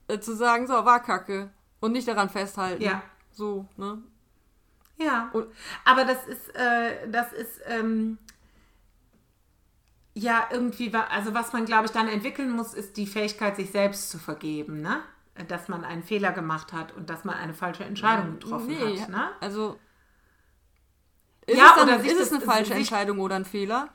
äh, 0.08 0.20
zu 0.20 0.36
sagen, 0.36 0.66
so, 0.68 0.74
war 0.74 1.00
kacke. 1.02 1.52
Und 1.80 1.92
nicht 1.94 2.08
daran 2.08 2.30
festhalten. 2.30 2.82
Ja. 2.82 3.04
So, 3.32 3.68
ne? 3.78 4.02
Ja, 4.98 5.30
Und- 5.34 5.48
aber 5.86 6.06
das 6.06 6.26
ist, 6.28 6.56
äh, 6.56 7.08
das 7.10 7.34
ist 7.34 7.60
ähm, 7.66 8.18
ja 10.14 10.48
irgendwie, 10.52 10.94
also 10.94 11.34
was 11.34 11.54
man, 11.54 11.66
glaube 11.66 11.86
ich, 11.86 11.92
dann 11.92 12.08
entwickeln 12.08 12.52
muss, 12.52 12.74
ist 12.74 12.98
die 12.98 13.08
Fähigkeit, 13.08 13.56
sich 13.56 13.72
selbst 13.72 14.10
zu 14.10 14.20
vergeben, 14.20 14.82
ne? 14.82 15.02
Dass 15.48 15.70
man 15.70 15.84
einen 15.86 16.04
Fehler 16.04 16.32
gemacht 16.34 16.74
hat 16.74 16.92
und 16.94 17.10
dass 17.10 17.24
man 17.24 17.36
eine 17.36 17.54
falsche 17.54 17.84
Entscheidung 17.86 18.34
getroffen 18.40 18.68
Nee, 18.68 19.00
hat, 19.02 19.10
ne? 19.10 19.30
also. 19.40 19.80
Ist 21.46 21.58
Ja, 21.58 21.70
es, 21.72 21.76
dann, 21.76 21.88
oder 21.90 22.04
ist 22.04 22.20
es 22.20 22.32
eine 22.32 22.42
falsche 22.42 22.74
Entscheidung 22.74 23.20
oder 23.20 23.36
ein 23.36 23.46
Fehler? 23.46 23.90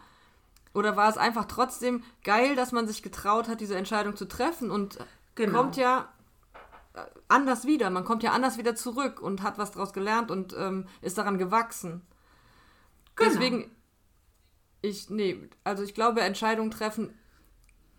Oder 0.75 0.97
war 0.97 1.09
es 1.09 1.17
einfach 1.19 1.47
trotzdem 1.47 2.03
geil, 2.25 2.57
dass 2.57 2.73
man 2.73 2.87
sich 2.87 3.03
getraut 3.03 3.49
hat, 3.49 3.61
diese 3.61 3.77
Entscheidung 3.77 4.17
zu 4.17 4.27
treffen 4.27 4.71
und 4.71 4.99
Genau. 5.35 5.59
kommt 5.61 5.77
ja 5.77 6.09
äh, 6.95 7.01
anders 7.29 7.67
wieder. 7.67 7.91
Man 7.91 8.05
kommt 8.05 8.23
ja 8.23 8.33
anders 8.33 8.59
wieder 8.59 8.75
zurück 8.75 9.21
und 9.21 9.43
hat 9.43 9.59
was 9.59 9.73
daraus 9.73 9.93
gelernt 9.93 10.31
und 10.31 10.55
ähm, 10.59 10.87
ist 11.03 11.19
daran 11.19 11.39
gewachsen. 11.39 12.03
Genau. 13.17 13.31
Deswegen, 13.31 13.76
ich, 14.89 15.11
nee, 15.11 15.49
also 15.65 15.83
ich 15.83 15.95
glaube, 15.95 16.21
Entscheidungen 16.21 16.71
treffen 16.71 17.13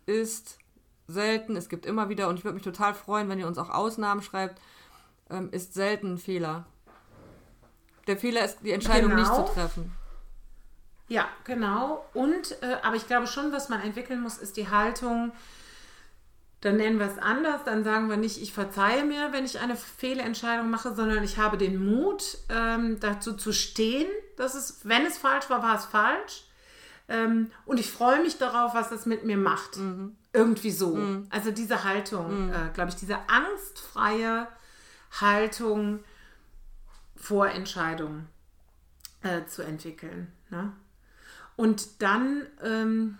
ist 0.06 0.58
selten. 1.06 1.56
Es 1.56 1.68
gibt 1.68 1.86
immer 1.86 2.08
wieder, 2.08 2.28
und 2.28 2.38
ich 2.38 2.44
würde 2.44 2.54
mich 2.54 2.64
total 2.64 2.94
freuen, 2.94 3.28
wenn 3.28 3.38
ihr 3.38 3.46
uns 3.46 3.58
auch 3.58 3.70
Ausnahmen 3.70 4.22
schreibt, 4.22 4.60
ähm, 5.30 5.48
ist 5.52 5.74
selten 5.74 6.14
ein 6.14 6.18
Fehler. 6.18 6.66
Der 8.06 8.16
Fehler 8.16 8.44
ist, 8.44 8.58
die 8.62 8.72
Entscheidung 8.72 9.14
nicht 9.14 9.30
Genau. 9.30 9.46
zu 9.46 9.52
treffen. 9.52 9.92
Ja, 11.08 11.26
genau. 11.44 12.04
Und, 12.14 12.60
äh, 12.62 12.76
aber 12.82 12.96
ich 12.96 13.06
glaube 13.06 13.26
schon, 13.26 13.52
was 13.52 13.68
man 13.68 13.80
entwickeln 13.80 14.20
muss, 14.20 14.38
ist 14.38 14.56
die 14.56 14.68
Haltung, 14.68 15.32
dann 16.60 16.76
nennen 16.76 16.98
wir 16.98 17.06
es 17.06 17.18
anders, 17.18 17.62
dann 17.64 17.84
sagen 17.84 18.10
wir 18.10 18.16
nicht, 18.16 18.42
ich 18.42 18.52
verzeihe 18.52 19.04
mir, 19.04 19.32
wenn 19.32 19.44
ich 19.44 19.60
eine 19.60 19.76
Fehlentscheidung 19.76 20.68
mache, 20.70 20.94
sondern 20.94 21.22
ich 21.22 21.38
habe 21.38 21.56
den 21.56 21.82
Mut, 21.84 22.38
ähm, 22.48 22.98
dazu 23.00 23.34
zu 23.34 23.52
stehen, 23.52 24.08
dass 24.36 24.54
es, 24.54 24.80
wenn 24.82 25.06
es 25.06 25.18
falsch 25.18 25.48
war, 25.50 25.62
war 25.62 25.76
es 25.76 25.84
falsch. 25.84 26.47
Ähm, 27.08 27.50
und 27.64 27.80
ich 27.80 27.90
freue 27.90 28.22
mich 28.22 28.38
darauf, 28.38 28.74
was 28.74 28.90
das 28.90 29.06
mit 29.06 29.24
mir 29.24 29.38
macht. 29.38 29.78
Irgendwie 30.32 30.70
so. 30.70 30.94
Also 31.30 31.50
diese 31.50 31.84
Haltung, 31.84 32.52
äh, 32.52 32.70
glaube 32.74 32.90
ich, 32.90 32.96
diese 32.96 33.18
angstfreie 33.28 34.46
Haltung 35.20 36.04
vor 37.16 37.48
Entscheidungen 37.48 38.28
äh, 39.22 39.44
zu 39.46 39.62
entwickeln. 39.62 40.32
Ne? 40.50 40.72
Und 41.56 42.02
dann, 42.02 42.46
ähm, 42.62 43.18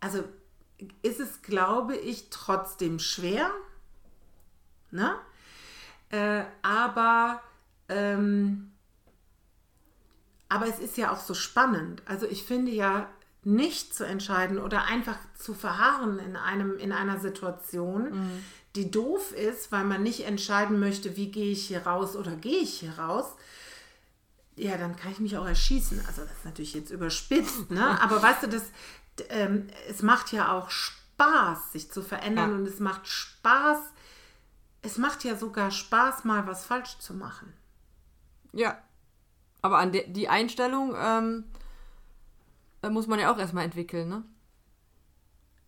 also 0.00 0.22
ist 1.02 1.18
es, 1.18 1.42
glaube 1.42 1.96
ich, 1.96 2.30
trotzdem 2.30 3.00
schwer, 3.00 3.50
ne? 4.92 5.16
Äh, 6.10 6.44
aber, 6.62 7.42
ähm, 7.88 8.70
aber 10.48 10.66
es 10.66 10.78
ist 10.78 10.96
ja 10.96 11.12
auch 11.12 11.20
so 11.20 11.34
spannend. 11.34 12.02
Also 12.06 12.26
ich 12.26 12.44
finde 12.44 12.72
ja, 12.72 13.08
nicht 13.44 13.94
zu 13.94 14.04
entscheiden 14.04 14.58
oder 14.58 14.84
einfach 14.84 15.16
zu 15.38 15.54
verharren 15.54 16.18
in, 16.18 16.36
einem, 16.36 16.76
in 16.78 16.92
einer 16.92 17.18
Situation, 17.20 18.42
die 18.74 18.90
doof 18.90 19.32
ist, 19.32 19.72
weil 19.72 19.84
man 19.84 20.02
nicht 20.02 20.26
entscheiden 20.26 20.78
möchte, 20.78 21.16
wie 21.16 21.30
gehe 21.30 21.52
ich 21.52 21.66
hier 21.66 21.86
raus 21.86 22.16
oder 22.16 22.32
gehe 22.32 22.58
ich 22.58 22.80
hier 22.80 22.98
raus, 22.98 23.26
ja, 24.56 24.76
dann 24.76 24.96
kann 24.96 25.12
ich 25.12 25.20
mich 25.20 25.36
auch 25.36 25.46
erschießen. 25.46 26.04
Also 26.06 26.22
das 26.22 26.32
ist 26.32 26.44
natürlich 26.44 26.74
jetzt 26.74 26.90
überspitzt, 26.90 27.70
ne? 27.70 28.00
Aber 28.02 28.20
weißt 28.20 28.42
du, 28.42 28.48
das, 28.48 28.64
ähm, 29.28 29.68
es 29.88 30.02
macht 30.02 30.32
ja 30.32 30.52
auch 30.52 30.70
Spaß, 30.70 31.72
sich 31.72 31.90
zu 31.90 32.02
verändern 32.02 32.50
Ja. 32.50 32.56
und 32.56 32.66
es 32.66 32.80
macht 32.80 33.06
Spaß, 33.06 33.78
es 34.82 34.98
macht 34.98 35.24
ja 35.24 35.36
sogar 35.36 35.70
Spaß, 35.70 36.24
mal 36.24 36.46
was 36.46 36.64
falsch 36.64 36.98
zu 36.98 37.14
machen. 37.14 37.52
Ja. 38.52 38.78
Aber 39.62 39.78
an 39.78 39.92
die 39.92 40.28
Einstellung 40.28 40.94
ähm, 40.96 41.44
äh, 42.82 42.90
muss 42.90 43.06
man 43.06 43.18
ja 43.18 43.32
auch 43.32 43.38
erstmal 43.38 43.64
entwickeln, 43.64 44.08
ne? 44.08 44.24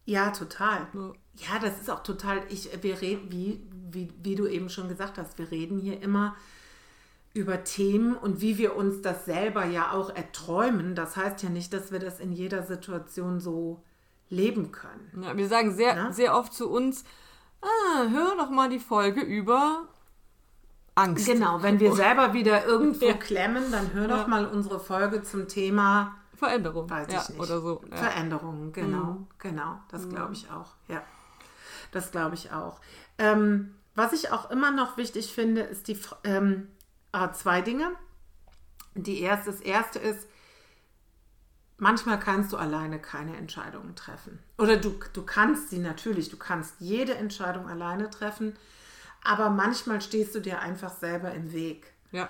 Ja, 0.05 0.31
total. 0.31 0.87
Ja. 0.93 1.13
Ja, 1.35 1.59
das 1.59 1.81
ist 1.81 1.91
auch 1.91 2.03
total, 2.03 2.43
ich, 2.51 2.69
wir 2.83 3.01
reden, 3.01 3.31
wie, 3.31 3.61
wie, 3.91 4.13
wie 4.23 4.35
du 4.35 4.47
eben 4.47 4.69
schon 4.69 4.89
gesagt 4.89 5.17
hast, 5.17 5.39
wir 5.39 5.51
reden 5.51 5.79
hier 5.79 6.03
immer 6.03 6.37
über 7.33 7.65
Themen 7.65 8.17
und 8.17 8.41
wie 8.41 8.59
wir 8.59 8.77
uns 8.77 9.03
das 9.03 9.25
selber 9.25 9.65
ja 9.65 9.93
auch 9.93 10.11
erträumen. 10.11 10.95
Das 10.95 11.17
heißt 11.17 11.43
ja 11.43 11.49
nicht, 11.49 11.73
dass 11.73 11.93
wir 11.93 12.01
das 12.01 12.19
in 12.19 12.33
jeder 12.33 12.65
Situation 12.65 13.41
so 13.41 13.83
leben 14.29 14.73
können. 14.73 15.23
Ja, 15.23 15.37
wir 15.37 15.49
sagen 15.49 15.75
sehr, 15.75 15.95
Na? 15.95 16.13
sehr 16.13 16.37
oft 16.37 16.53
zu 16.53 16.69
uns, 16.69 17.05
ah, 17.63 18.09
hör 18.11 18.37
doch 18.37 18.51
mal 18.51 18.69
die 18.69 18.81
Folge 18.81 19.21
über 19.21 19.89
Angst. 20.95 21.27
Genau, 21.27 21.63
wenn 21.63 21.79
wir 21.81 21.93
selber 21.95 22.33
wieder 22.35 22.65
irgendwo 22.67 23.05
Ja. 23.09 23.15
klemmen, 23.15 23.71
dann 23.71 23.93
hör 23.93 24.09
Ja. 24.09 24.17
doch 24.19 24.27
mal 24.27 24.47
unsere 24.47 24.81
Folge 24.81 25.23
zum 25.23 25.49
Thema 25.49 26.17
Veränderung. 26.35 26.89
Weiß 26.91 27.07
ja, 27.13 27.23
ich 27.23 27.29
nicht. 27.31 27.41
Oder 27.41 27.61
so. 27.61 27.83
Ja. 27.91 27.97
Veränderungen, 27.97 28.73
genau, 28.73 29.05
Mhm. 29.13 29.27
genau. 29.39 29.81
Das 29.91 30.09
glaube 30.09 30.33
ich 30.35 30.51
auch, 30.51 30.75
ja. 30.89 31.03
Das 31.93 32.11
glaube 32.13 32.35
ich 32.35 32.53
auch. 32.53 32.81
Ähm, 33.19 33.75
was 33.95 34.13
ich 34.13 34.31
auch 34.33 34.51
immer 34.51 34.71
noch 34.71 34.97
wichtig 34.97 35.33
finde, 35.35 35.63
ist 35.63 35.89
die 35.89 35.99
ähm, 36.25 36.69
ah, 37.13 37.33
zwei 37.33 37.61
Dinge. 37.61 37.91
Die 38.95 39.21
erste, 39.21 39.51
das 39.51 39.61
erste 39.61 39.99
ist, 39.99 40.27
manchmal 41.79 42.19
kannst 42.19 42.53
du 42.53 42.57
alleine 42.57 43.01
keine 43.01 43.37
Entscheidungen 43.37 43.95
treffen. 43.97 44.39
Oder 44.59 44.77
du, 44.77 44.95
du 45.13 45.23
kannst 45.23 45.71
sie 45.71 45.79
natürlich, 45.79 46.29
du 46.31 46.37
kannst 46.37 46.75
jede 46.79 47.15
Entscheidung 47.15 47.69
alleine 47.69 48.11
treffen, 48.11 48.57
aber 49.23 49.51
manchmal 49.51 50.01
stehst 50.01 50.35
du 50.35 50.41
dir 50.41 50.61
einfach 50.61 50.95
selber 50.97 51.33
im 51.33 51.53
Weg. 51.53 51.93
ja. 52.13 52.29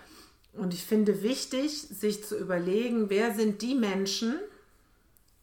Und 0.52 0.74
ich 0.74 0.84
finde 0.84 1.22
wichtig, 1.22 1.80
sich 1.80 2.24
zu 2.24 2.36
überlegen, 2.36 3.08
wer 3.08 3.32
sind 3.32 3.62
die 3.62 3.76
Menschen, 3.76 4.34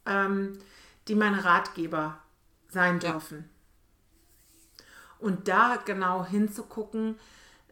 ähm, 0.04 0.58
die 1.08 1.14
meine 1.14 1.42
Ratgeber 1.46 2.18
sein 2.68 3.00
Ja. 3.00 3.12
dürfen. 3.12 3.48
Und 5.18 5.48
da 5.48 5.78
genau 5.84 6.26
hinzugucken, 6.26 7.18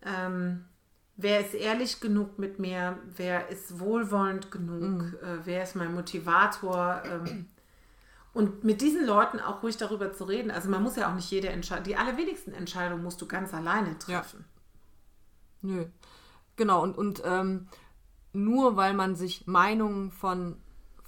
ähm, 0.03 0.65
wer 1.17 1.41
ist 1.41 1.53
ehrlich 1.55 2.01
genug 2.01 2.39
mit 2.39 2.59
mir, 2.59 2.99
wer 3.17 3.49
ist 3.49 3.79
wohlwollend 3.79 4.51
genug, 4.51 5.03
äh, 5.23 5.45
wer 5.45 5.63
ist 5.63 5.77
mein 5.77 5.95
Motivator. 5.95 7.03
Ähm, 7.05 7.51
und 8.37 8.65
mit 8.65 8.83
diesen 8.83 9.07
Leuten 9.07 9.41
auch 9.41 9.63
ruhig 9.63 9.79
darüber 9.79 10.13
zu 10.13 10.25
reden. 10.25 10.51
Also 10.51 10.69
man 10.69 10.83
muss 10.83 10.97
ja 10.97 11.11
auch 11.11 11.15
nicht 11.15 11.31
jede 11.31 11.49
Entscheidung, 11.49 11.85
die 11.85 11.97
allerwenigsten 11.97 12.53
Entscheidungen 12.53 13.03
musst 13.03 13.23
du 13.23 13.27
ganz 13.27 13.55
alleine 13.55 13.99
treffen. 13.99 14.45
Nö. 15.63 15.87
Genau, 16.57 16.83
und, 16.83 16.99
und 16.99 17.23
ähm, 17.25 17.69
nur 18.35 18.77
weil 18.77 18.93
man 18.93 19.15
sich 19.17 19.47
Meinungen 19.47 20.11
von, 20.11 20.57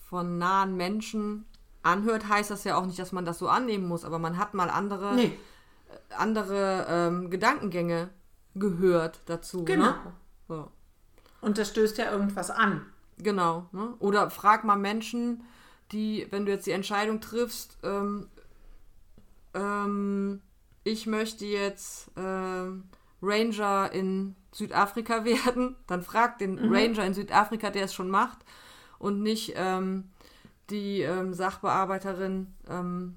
von 0.09 0.39
nahen 0.39 0.79
Menschen 0.79 1.45
anhört, 1.83 2.31
heißt 2.31 2.51
das 2.51 2.65
ja 2.65 2.79
auch 2.79 2.87
nicht, 2.87 2.99
dass 2.99 3.13
man 3.13 3.27
das 3.27 3.39
so 3.39 3.49
annehmen 3.49 3.87
muss, 3.87 4.07
aber 4.07 4.19
man 4.19 4.39
hat 4.39 4.55
mal 4.55 4.71
andere, 4.71 5.15
Nee, 5.15 5.39
andere 6.17 6.87
ähm, 6.89 7.29
Gedankengänge 7.31 8.09
gehört 8.55 9.21
dazu. 9.27 9.67
genau. 9.67 9.91
Ne? 9.91 10.13
So. 10.49 10.71
Und 11.43 11.59
das 11.59 11.69
stößt 11.69 11.99
ja 11.99 12.11
irgendwas 12.11 12.51
an. 12.51 12.87
Genau. 13.19 13.67
Ne? 13.73 13.95
Oder 13.99 14.31
frag 14.31 14.65
mal 14.65 14.77
Menschen, 14.77 15.45
die, 15.93 16.27
wenn 16.31 16.47
du 16.47 16.53
jetzt 16.53 16.67
die 16.67 16.73
Entscheidung 16.73 17.21
triffst, 17.21 17.79
ähm, 17.83 18.29
ähm, 19.55 20.41
ich 20.85 21.07
möchte 21.07 21.45
jetzt 21.45 22.11
ähm, 22.17 22.85
Ranger 23.23 23.91
in 23.93 24.37
Südafrika 24.53 25.25
werden, 25.25 25.77
dann 25.87 26.03
frag 26.03 26.39
den 26.39 26.59
Ranger 26.59 27.05
in 27.05 27.15
Südafrika, 27.15 27.71
der 27.71 27.85
es 27.85 27.95
schon 27.95 28.11
macht, 28.11 28.39
und 28.99 29.23
nicht 29.23 29.55
ähm, 29.57 30.11
die 30.71 31.03
ähm, 31.03 31.33
Sachbearbeiterin 31.33 32.55
ähm, 32.69 33.17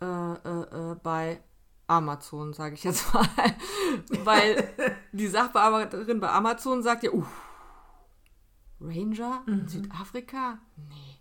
äh, 0.00 0.04
äh, 0.04 0.92
äh, 0.92 0.96
bei 1.02 1.40
Amazon, 1.86 2.52
sage 2.52 2.74
ich 2.74 2.84
jetzt 2.84 3.12
mal. 3.14 3.26
Weil 4.24 4.68
die 5.12 5.28
Sachbearbeiterin 5.28 6.20
bei 6.20 6.30
Amazon 6.30 6.82
sagt 6.82 7.04
ja, 7.04 7.10
uff, 7.10 7.28
Ranger 8.80 9.42
in 9.46 9.68
Südafrika? 9.68 10.58
Nee, 10.76 11.11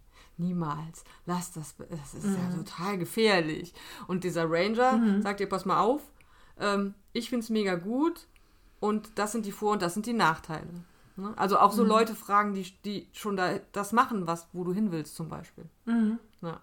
niemals. 0.41 1.03
Lass 1.25 1.51
das, 1.53 1.75
das 1.77 2.13
ist 2.13 2.25
ja 2.25 2.55
total 2.55 2.97
gefährlich. 2.97 3.73
Und 4.07 4.23
dieser 4.23 4.49
Ranger 4.49 5.21
sagt 5.21 5.39
dir, 5.39 5.47
pass 5.47 5.65
mal 5.65 5.79
auf, 5.79 6.01
ähm, 6.59 6.93
ich 7.13 7.29
finde 7.29 7.43
es 7.43 7.49
mega 7.49 7.75
gut 7.75 8.27
und 8.79 9.11
das 9.15 9.31
sind 9.31 9.45
die 9.45 9.51
Vor- 9.51 9.73
und 9.73 9.81
das 9.81 9.93
sind 9.93 10.05
die 10.05 10.13
Nachteile. 10.13 10.67
Ne? 11.15 11.33
Also 11.37 11.59
auch 11.59 11.71
so 11.71 11.83
Leute 11.83 12.15
fragen, 12.15 12.53
die, 12.53 12.71
die 12.83 13.07
schon 13.13 13.37
da 13.37 13.59
das 13.71 13.91
machen, 13.91 14.27
was, 14.27 14.47
wo 14.53 14.63
du 14.63 14.73
hin 14.73 14.91
willst 14.91 15.15
zum 15.15 15.29
Beispiel. 15.29 15.65
Ja. 16.41 16.61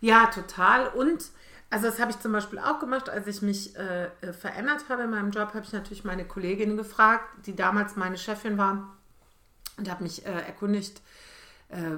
Ja, 0.00 0.26
total. 0.26 0.88
Und 0.88 1.30
also 1.70 1.86
das 1.86 1.98
habe 1.98 2.12
ich 2.12 2.20
zum 2.20 2.30
Beispiel 2.32 2.58
auch 2.58 2.78
gemacht, 2.78 3.08
als 3.08 3.26
ich 3.26 3.42
mich 3.42 3.76
äh, 3.76 4.04
äh, 4.20 4.32
verändert 4.32 4.88
habe 4.88 5.02
in 5.02 5.10
meinem 5.10 5.30
Job, 5.30 5.48
habe 5.54 5.64
ich 5.64 5.72
natürlich 5.72 6.04
meine 6.04 6.24
Kollegin 6.24 6.76
gefragt, 6.76 7.46
die 7.46 7.56
damals 7.56 7.96
meine 7.96 8.16
Chefin 8.16 8.58
war, 8.58 8.96
und 9.76 9.90
habe 9.90 10.04
mich 10.04 10.24
äh, 10.24 10.30
erkundigt, 10.30 11.02
äh, 11.70 11.96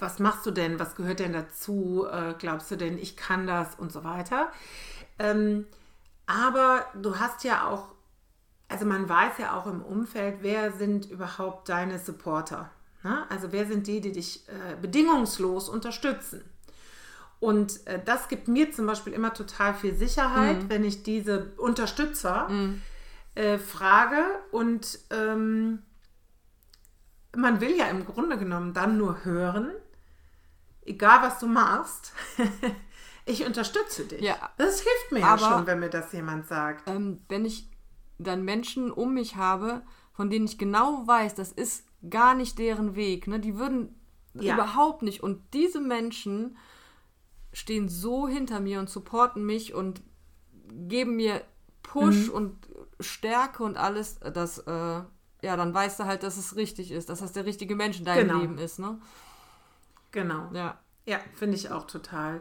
was 0.00 0.18
machst 0.18 0.46
du 0.46 0.50
denn, 0.50 0.78
was 0.78 0.96
gehört 0.96 1.20
denn 1.20 1.32
dazu, 1.32 2.06
äh, 2.10 2.34
glaubst 2.38 2.70
du 2.70 2.76
denn, 2.76 2.98
ich 2.98 3.16
kann 3.16 3.46
das 3.46 3.74
und 3.76 3.92
so 3.92 4.04
weiter. 4.04 4.50
Ähm, 5.18 5.66
aber 6.26 6.86
du 6.94 7.18
hast 7.18 7.44
ja 7.44 7.66
auch, 7.68 7.88
also 8.68 8.86
man 8.86 9.08
weiß 9.08 9.38
ja 9.38 9.58
auch 9.58 9.66
im 9.66 9.82
Umfeld, 9.82 10.38
wer 10.42 10.72
sind 10.72 11.10
überhaupt 11.10 11.68
deine 11.68 11.98
Supporter. 11.98 12.70
Ne? 13.02 13.24
Also 13.28 13.52
wer 13.52 13.66
sind 13.66 13.86
die, 13.86 14.00
die 14.00 14.12
dich 14.12 14.48
äh, 14.48 14.76
bedingungslos 14.80 15.68
unterstützen. 15.68 16.42
Und 17.40 17.86
äh, 17.86 18.00
das 18.04 18.28
gibt 18.28 18.48
mir 18.48 18.70
zum 18.70 18.86
Beispiel 18.86 19.12
immer 19.12 19.32
total 19.32 19.74
viel 19.74 19.94
Sicherheit, 19.94 20.68
wenn 20.68 20.84
ich 20.84 21.02
diese 21.02 21.52
Unterstützer 21.56 22.48
äh, 23.34 23.58
frage. 23.58 24.22
Und 24.52 24.98
ähm, 25.10 25.82
man 27.34 27.60
will 27.60 27.76
ja 27.76 27.86
im 27.86 28.04
Grunde 28.04 28.38
genommen 28.38 28.74
dann 28.74 28.98
nur 28.98 29.24
hören, 29.24 29.70
egal 30.90 31.22
was 31.22 31.38
du 31.38 31.46
machst, 31.46 32.12
ich 33.26 33.44
unterstütze 33.46 34.04
dich. 34.04 34.20
Ja. 34.20 34.50
Das 34.58 34.80
hilft 34.80 35.12
mir 35.12 35.24
Aber- 35.24 35.40
ja 35.40 35.48
schon, 35.48 35.66
wenn 35.66 35.78
mir 35.80 35.90
das 35.90 36.12
jemand 36.12 36.46
sagt. 36.46 36.88
ähm, 36.88 37.20
wenn 37.28 37.44
ich 37.44 37.68
dann 38.18 38.44
Menschen 38.44 38.90
um 38.90 39.14
mich 39.14 39.36
habe, 39.36 39.82
von 40.12 40.28
denen 40.30 40.44
ich 40.44 40.58
genau 40.58 41.06
weiß, 41.06 41.34
das 41.34 41.52
ist 41.52 41.86
gar 42.08 42.34
nicht 42.34 42.58
deren 42.58 42.94
Weg, 42.96 43.26
ne? 43.26 43.40
die 43.40 43.56
würden 43.56 43.94
Ja. 44.34 44.54
überhaupt 44.54 45.02
nicht. 45.02 45.22
Und 45.22 45.40
diese 45.54 45.80
Menschen 45.80 46.56
stehen 47.52 47.88
so 47.88 48.28
hinter 48.28 48.60
mir 48.60 48.78
und 48.78 48.88
supporten 48.90 49.44
mich 49.44 49.74
und 49.74 50.02
geben 50.68 51.16
mir 51.16 51.42
Push 51.82 52.28
Mhm. 52.28 52.32
und 52.34 52.68
Stärke 53.00 53.62
und 53.64 53.76
alles, 53.76 54.20
dass, 54.20 54.58
äh, 54.58 54.70
ja, 55.42 55.56
dann 55.56 55.72
weißt 55.74 55.98
du 56.00 56.04
halt, 56.04 56.22
dass 56.22 56.36
es 56.36 56.54
richtig 56.56 56.92
ist, 56.92 57.08
dass 57.08 57.20
das 57.20 57.32
der 57.32 57.46
richtige 57.46 57.74
Mensch 57.74 57.98
in 57.98 58.04
deinem 58.04 58.28
Genau. 58.28 58.40
Leben 58.40 58.58
ist, 58.58 58.78
ne? 58.78 59.00
Genau. 60.12 60.50
Ja. 60.52 60.78
Ja, 61.06 61.18
finde 61.34 61.56
ich 61.56 61.70
auch 61.70 61.86
total, 61.86 62.40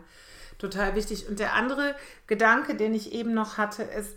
total 0.58 0.96
wichtig. 0.96 1.28
Und 1.28 1.40
der 1.40 1.54
andere 1.54 1.96
Gedanke, 2.28 2.76
den 2.76 2.94
ich 2.94 3.14
eben 3.14 3.34
noch 3.34 3.58
hatte, 3.58 3.84
ist, 3.84 4.16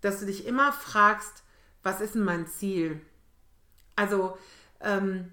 dass 0.00 0.20
du 0.20 0.26
dich 0.26 0.46
immer 0.46 0.72
fragst, 0.72 1.44
was 1.82 2.00
ist 2.00 2.14
denn 2.14 2.24
mein 2.24 2.46
Ziel? 2.46 3.00
Also, 3.94 4.36
ähm, 4.80 5.32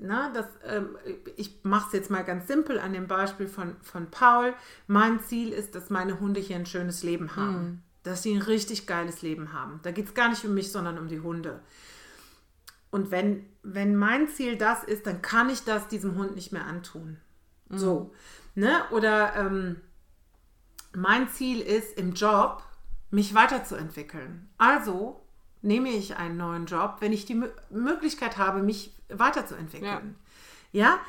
na, 0.00 0.32
das, 0.32 0.46
ähm, 0.64 0.96
ich 1.36 1.60
mache 1.64 1.88
es 1.88 1.92
jetzt 1.92 2.10
mal 2.10 2.24
ganz 2.24 2.46
simpel 2.46 2.78
an 2.78 2.92
dem 2.92 3.08
Beispiel 3.08 3.48
von, 3.48 3.76
von 3.82 4.10
Paul. 4.10 4.54
Mein 4.86 5.20
Ziel 5.20 5.52
ist, 5.52 5.74
dass 5.74 5.90
meine 5.90 6.20
Hunde 6.20 6.40
hier 6.40 6.56
ein 6.56 6.66
schönes 6.66 7.02
Leben 7.02 7.36
haben. 7.36 7.82
Dass 8.04 8.22
sie 8.22 8.34
ein 8.34 8.42
richtig 8.42 8.86
geiles 8.86 9.22
Leben 9.22 9.52
haben. 9.52 9.80
Da 9.82 9.90
geht 9.90 10.06
es 10.06 10.14
gar 10.14 10.28
nicht 10.28 10.44
um 10.44 10.54
mich, 10.54 10.72
sondern 10.72 10.98
um 10.98 11.08
die 11.08 11.20
Hunde. 11.20 11.60
Und 12.90 13.10
wenn, 13.10 13.44
wenn 13.62 13.96
mein 13.96 14.28
Ziel 14.28 14.56
das 14.56 14.82
ist, 14.84 15.06
dann 15.06 15.20
kann 15.20 15.50
ich 15.50 15.64
das 15.64 15.88
diesem 15.88 16.16
Hund 16.16 16.34
nicht 16.34 16.52
mehr 16.52 16.64
antun. 16.64 17.18
So. 17.68 18.14
Ne? 18.54 18.82
Oder 18.90 19.36
ähm, 19.36 19.80
mein 20.94 21.28
Ziel 21.28 21.60
ist 21.60 21.98
im 21.98 22.14
Job, 22.14 22.62
mich 23.10 23.34
weiterzuentwickeln. 23.34 24.48
Also 24.58 25.22
nehme 25.60 25.90
ich 25.90 26.16
einen 26.16 26.36
neuen 26.36 26.66
Job, 26.66 26.96
wenn 27.00 27.12
ich 27.12 27.26
die 27.26 27.34
Mö- 27.34 27.50
Möglichkeit 27.70 28.38
habe, 28.38 28.62
mich 28.62 28.94
weiterzuentwickeln. 29.08 30.16
Ja, 30.72 31.00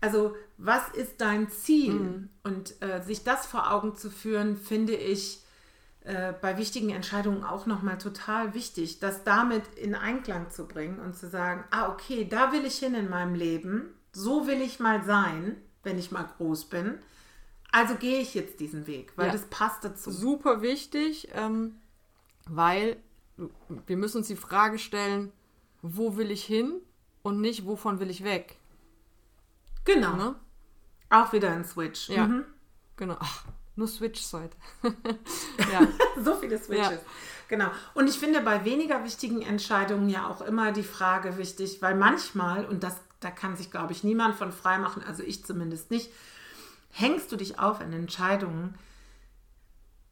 also 0.00 0.36
was 0.58 0.88
ist 0.90 1.20
dein 1.20 1.50
Ziel? 1.50 2.28
Und 2.44 2.82
äh, 2.82 3.02
sich 3.02 3.24
das 3.24 3.46
vor 3.46 3.72
Augen 3.72 3.94
zu 3.96 4.10
führen, 4.10 4.56
finde 4.56 4.94
ich 4.94 5.42
äh, 6.06 6.32
bei 6.40 6.56
wichtigen 6.56 6.90
Entscheidungen 6.90 7.42
auch 7.44 7.66
nochmal 7.66 7.98
total 7.98 8.54
wichtig, 8.54 9.00
das 9.00 9.24
damit 9.24 9.62
in 9.74 9.94
Einklang 9.94 10.50
zu 10.50 10.66
bringen 10.66 11.00
und 11.00 11.16
zu 11.16 11.28
sagen, 11.28 11.64
ah, 11.70 11.88
okay, 11.90 12.24
da 12.28 12.52
will 12.52 12.64
ich 12.64 12.78
hin 12.78 12.94
in 12.94 13.10
meinem 13.10 13.34
Leben, 13.34 13.90
so 14.12 14.46
will 14.46 14.60
ich 14.62 14.78
mal 14.80 15.02
sein, 15.04 15.56
wenn 15.82 15.98
ich 15.98 16.12
mal 16.12 16.22
groß 16.38 16.66
bin. 16.66 16.98
Also 17.72 17.96
gehe 17.96 18.20
ich 18.20 18.34
jetzt 18.34 18.60
diesen 18.60 18.86
Weg, 18.86 19.12
weil 19.16 19.26
Ja. 19.26 19.32
das 19.32 19.46
passt 19.46 19.84
dazu. 19.84 20.10
super 20.10 20.62
wichtig. 20.62 21.28
Ähm, 21.34 21.76
weil 22.48 22.96
wir 23.86 23.96
müssen 23.96 24.18
uns 24.18 24.28
die 24.28 24.36
Frage 24.36 24.78
stellen, 24.78 25.32
wo 25.82 26.16
will 26.16 26.30
ich 26.30 26.44
hin 26.44 26.80
und 27.22 27.40
nicht, 27.40 27.66
wovon 27.66 27.98
will 28.00 28.10
ich 28.10 28.22
weg. 28.24 28.56
Genau. 29.84 30.14
Ne? 30.16 30.34
Auch 31.10 31.32
wieder 31.32 31.50
ein 31.50 31.64
Switch. 31.64 32.08
Ja. 32.08 32.26
Mhm. 32.28 32.44
Genau. 32.96 33.16
Ach, 33.18 33.44
nur 33.76 33.88
Switches 33.88 34.32
heute. 34.32 34.56
ja. 35.72 35.86
so 36.22 36.34
viele 36.34 36.58
Switches. 36.58 36.90
Ja. 36.90 36.98
Genau. 37.48 37.70
Und 37.94 38.08
ich 38.08 38.18
finde 38.18 38.40
bei 38.40 38.64
weniger 38.64 39.04
wichtigen 39.04 39.42
Entscheidungen 39.42 40.08
ja 40.08 40.28
auch 40.28 40.40
immer 40.40 40.72
die 40.72 40.82
Frage 40.82 41.38
wichtig, 41.38 41.80
weil 41.80 41.94
manchmal, 41.94 42.64
und 42.64 42.82
das, 42.82 42.96
da 43.20 43.30
kann 43.30 43.56
sich, 43.56 43.70
glaube 43.70 43.92
ich, 43.92 44.02
niemand 44.02 44.34
von 44.34 44.52
frei 44.52 44.78
machen, 44.78 45.02
also 45.06 45.22
ich 45.22 45.44
zumindest 45.44 45.90
nicht, 45.90 46.10
hängst 46.90 47.30
du 47.30 47.36
dich 47.36 47.58
auf 47.58 47.80
in 47.80 47.92
Entscheidungen, 47.92 48.74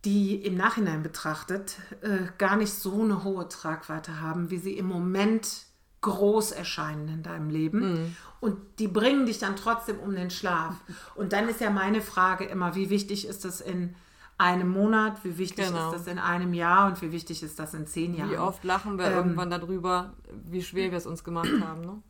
die 0.04 0.36
im 0.36 0.56
Nachhinein 0.56 1.02
betrachtet 1.02 1.76
äh, 2.02 2.26
gar 2.36 2.56
nicht 2.56 2.74
so 2.74 3.02
eine 3.02 3.24
hohe 3.24 3.48
Tragweite 3.48 4.20
haben, 4.20 4.50
wie 4.50 4.58
sie 4.58 4.76
im 4.76 4.86
Moment 4.86 5.64
groß 6.04 6.52
erscheinen 6.52 7.08
in 7.08 7.22
deinem 7.22 7.48
Leben. 7.48 7.80
Mhm. 7.80 8.16
Und 8.40 8.58
die 8.78 8.88
bringen 8.88 9.24
dich 9.24 9.38
dann 9.38 9.56
trotzdem 9.56 9.98
um 9.98 10.14
den 10.14 10.30
Schlaf. 10.30 10.74
Und 11.14 11.32
dann 11.32 11.48
ist 11.48 11.60
ja 11.60 11.70
meine 11.70 12.02
Frage 12.02 12.44
immer, 12.44 12.74
wie 12.74 12.90
wichtig 12.90 13.26
ist 13.26 13.44
das 13.46 13.62
in 13.62 13.96
einem 14.36 14.68
Monat, 14.68 15.24
wie 15.24 15.38
wichtig 15.38 15.66
genau. 15.66 15.90
ist 15.90 16.00
das 16.00 16.06
in 16.06 16.18
einem 16.18 16.52
Jahr 16.52 16.88
und 16.88 17.00
wie 17.00 17.10
wichtig 17.10 17.42
ist 17.42 17.58
das 17.58 17.72
in 17.72 17.86
zehn 17.86 18.14
Jahren. 18.14 18.30
Wie 18.30 18.36
oft 18.36 18.62
lachen 18.64 18.98
wir 18.98 19.06
ähm, 19.06 19.14
irgendwann 19.14 19.48
darüber, 19.48 20.12
wie 20.44 20.62
schwer 20.62 20.90
wir 20.90 20.98
es 20.98 21.06
uns 21.06 21.24
gemacht 21.24 21.48
haben. 21.62 21.80
Ne? 21.80 22.02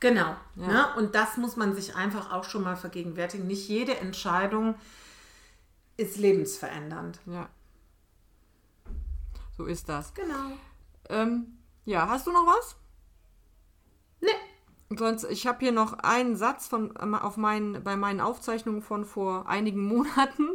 Genau. 0.00 0.34
Ja. 0.56 0.66
Ne? 0.66 0.86
Und 0.96 1.14
das 1.14 1.36
muss 1.36 1.56
man 1.56 1.74
sich 1.76 1.94
einfach 1.94 2.32
auch 2.32 2.44
schon 2.44 2.64
mal 2.64 2.76
vergegenwärtigen. 2.76 3.46
Nicht 3.46 3.68
jede 3.68 3.96
Entscheidung 3.98 4.74
ist 5.96 6.16
lebensverändernd. 6.16 7.20
Ja. 7.26 7.48
So 9.56 9.66
ist 9.66 9.88
das. 9.88 10.12
Genau. 10.14 10.56
Ähm, 11.08 11.58
ja, 11.84 12.08
hast 12.08 12.26
du 12.26 12.32
noch 12.32 12.46
was? 12.46 12.76
Nee. 14.20 14.96
Sonst, 14.96 15.24
ich 15.24 15.46
habe 15.46 15.58
hier 15.60 15.72
noch 15.72 15.94
einen 15.94 16.36
Satz 16.36 16.68
von, 16.68 16.94
ähm, 17.00 17.14
auf 17.14 17.36
meinen, 17.36 17.82
bei 17.82 17.96
meinen 17.96 18.20
Aufzeichnungen 18.20 18.82
von 18.82 19.04
vor 19.04 19.48
einigen 19.48 19.84
Monaten. 19.86 20.50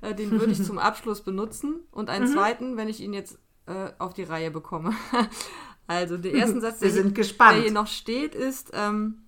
Äh, 0.00 0.14
den 0.14 0.30
würde 0.32 0.52
ich 0.52 0.62
zum 0.62 0.78
Abschluss 0.78 1.22
benutzen. 1.22 1.80
Und 1.90 2.10
einen 2.10 2.28
mhm. 2.28 2.32
zweiten, 2.32 2.76
wenn 2.76 2.88
ich 2.88 3.00
ihn 3.00 3.12
jetzt 3.12 3.38
äh, 3.66 3.90
auf 3.98 4.14
die 4.14 4.24
Reihe 4.24 4.50
bekomme. 4.50 4.92
also, 5.86 6.16
der 6.16 6.32
erste 6.32 6.60
Satz, 6.60 6.80
der, 6.80 6.90
hier, 6.90 7.04
der 7.04 7.52
hier 7.62 7.72
noch 7.72 7.86
steht, 7.86 8.34
ist: 8.34 8.70
ähm, 8.74 9.26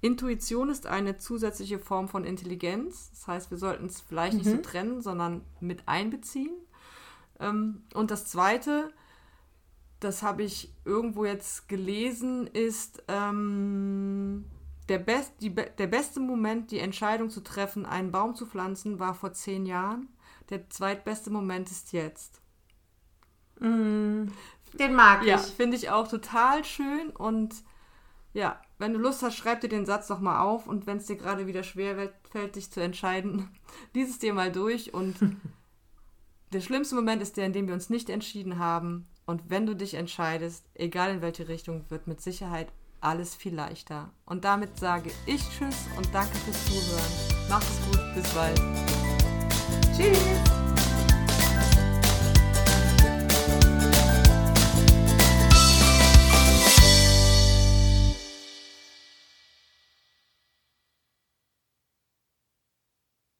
Intuition 0.00 0.68
ist 0.68 0.86
eine 0.86 1.16
zusätzliche 1.16 1.78
Form 1.78 2.08
von 2.08 2.24
Intelligenz. 2.24 3.10
Das 3.10 3.26
heißt, 3.26 3.50
wir 3.50 3.58
sollten 3.58 3.86
es 3.86 4.00
vielleicht 4.00 4.34
mhm. 4.34 4.38
nicht 4.38 4.50
so 4.50 4.56
mhm. 4.56 4.62
trennen, 4.62 5.00
sondern 5.02 5.42
mit 5.60 5.88
einbeziehen. 5.88 6.54
Ähm, 7.40 7.82
und 7.94 8.10
das 8.10 8.26
zweite, 8.26 8.90
das 10.00 10.22
habe 10.22 10.42
ich 10.42 10.72
irgendwo 10.84 11.24
jetzt 11.24 11.68
gelesen, 11.68 12.46
ist 12.46 13.02
ähm, 13.08 14.44
der, 14.88 14.98
best, 14.98 15.32
die, 15.40 15.54
der 15.54 15.86
beste 15.86 16.20
Moment, 16.20 16.70
die 16.70 16.80
Entscheidung 16.80 17.30
zu 17.30 17.42
treffen, 17.42 17.86
einen 17.86 18.12
Baum 18.12 18.34
zu 18.34 18.46
pflanzen, 18.46 18.98
war 18.98 19.14
vor 19.14 19.32
zehn 19.32 19.66
Jahren. 19.66 20.08
Der 20.50 20.68
zweitbeste 20.68 21.30
Moment 21.30 21.70
ist 21.70 21.92
jetzt. 21.92 22.40
Mm, 23.58 24.26
den 24.74 24.94
mag 24.94 25.22
ich. 25.22 25.28
Ja, 25.28 25.38
finde 25.38 25.76
ich 25.76 25.90
auch 25.90 26.08
total 26.08 26.64
schön. 26.64 27.10
Und 27.10 27.54
ja, 28.32 28.60
wenn 28.78 28.92
du 28.92 28.98
Lust 28.98 29.22
hast, 29.22 29.36
schreib 29.36 29.62
dir 29.62 29.68
den 29.68 29.86
Satz 29.86 30.08
doch 30.08 30.20
mal 30.20 30.40
auf. 30.40 30.66
Und 30.66 30.86
wenn 30.86 30.98
es 30.98 31.06
dir 31.06 31.16
gerade 31.16 31.46
wieder 31.46 31.62
schwer 31.62 32.12
fällt, 32.30 32.56
dich 32.56 32.70
zu 32.70 32.80
entscheiden, 32.80 33.48
lies 33.94 34.10
es 34.10 34.18
dir 34.18 34.34
mal 34.34 34.52
durch. 34.52 34.92
Und 34.94 35.16
der 36.52 36.60
schlimmste 36.60 36.94
Moment 36.94 37.22
ist 37.22 37.38
der, 37.38 37.46
in 37.46 37.54
dem 37.54 37.66
wir 37.66 37.74
uns 37.74 37.90
nicht 37.90 38.10
entschieden 38.10 38.58
haben. 38.58 39.08
Und 39.26 39.50
wenn 39.50 39.66
du 39.66 39.74
dich 39.74 39.94
entscheidest, 39.94 40.64
egal 40.74 41.10
in 41.10 41.20
welche 41.20 41.48
Richtung, 41.48 41.84
wird 41.88 42.06
mit 42.06 42.20
Sicherheit 42.20 42.68
alles 43.00 43.34
viel 43.34 43.54
leichter. 43.54 44.10
Und 44.24 44.44
damit 44.44 44.78
sage 44.78 45.10
ich 45.26 45.42
Tschüss 45.50 45.86
und 45.96 46.08
danke 46.14 46.36
fürs 46.38 46.64
Zuhören. 46.66 47.48
Macht 47.48 47.64
es 47.64 47.90
gut, 47.90 48.14
bis 48.14 48.32
bald. 48.32 48.60
Tschüss. 49.96 50.55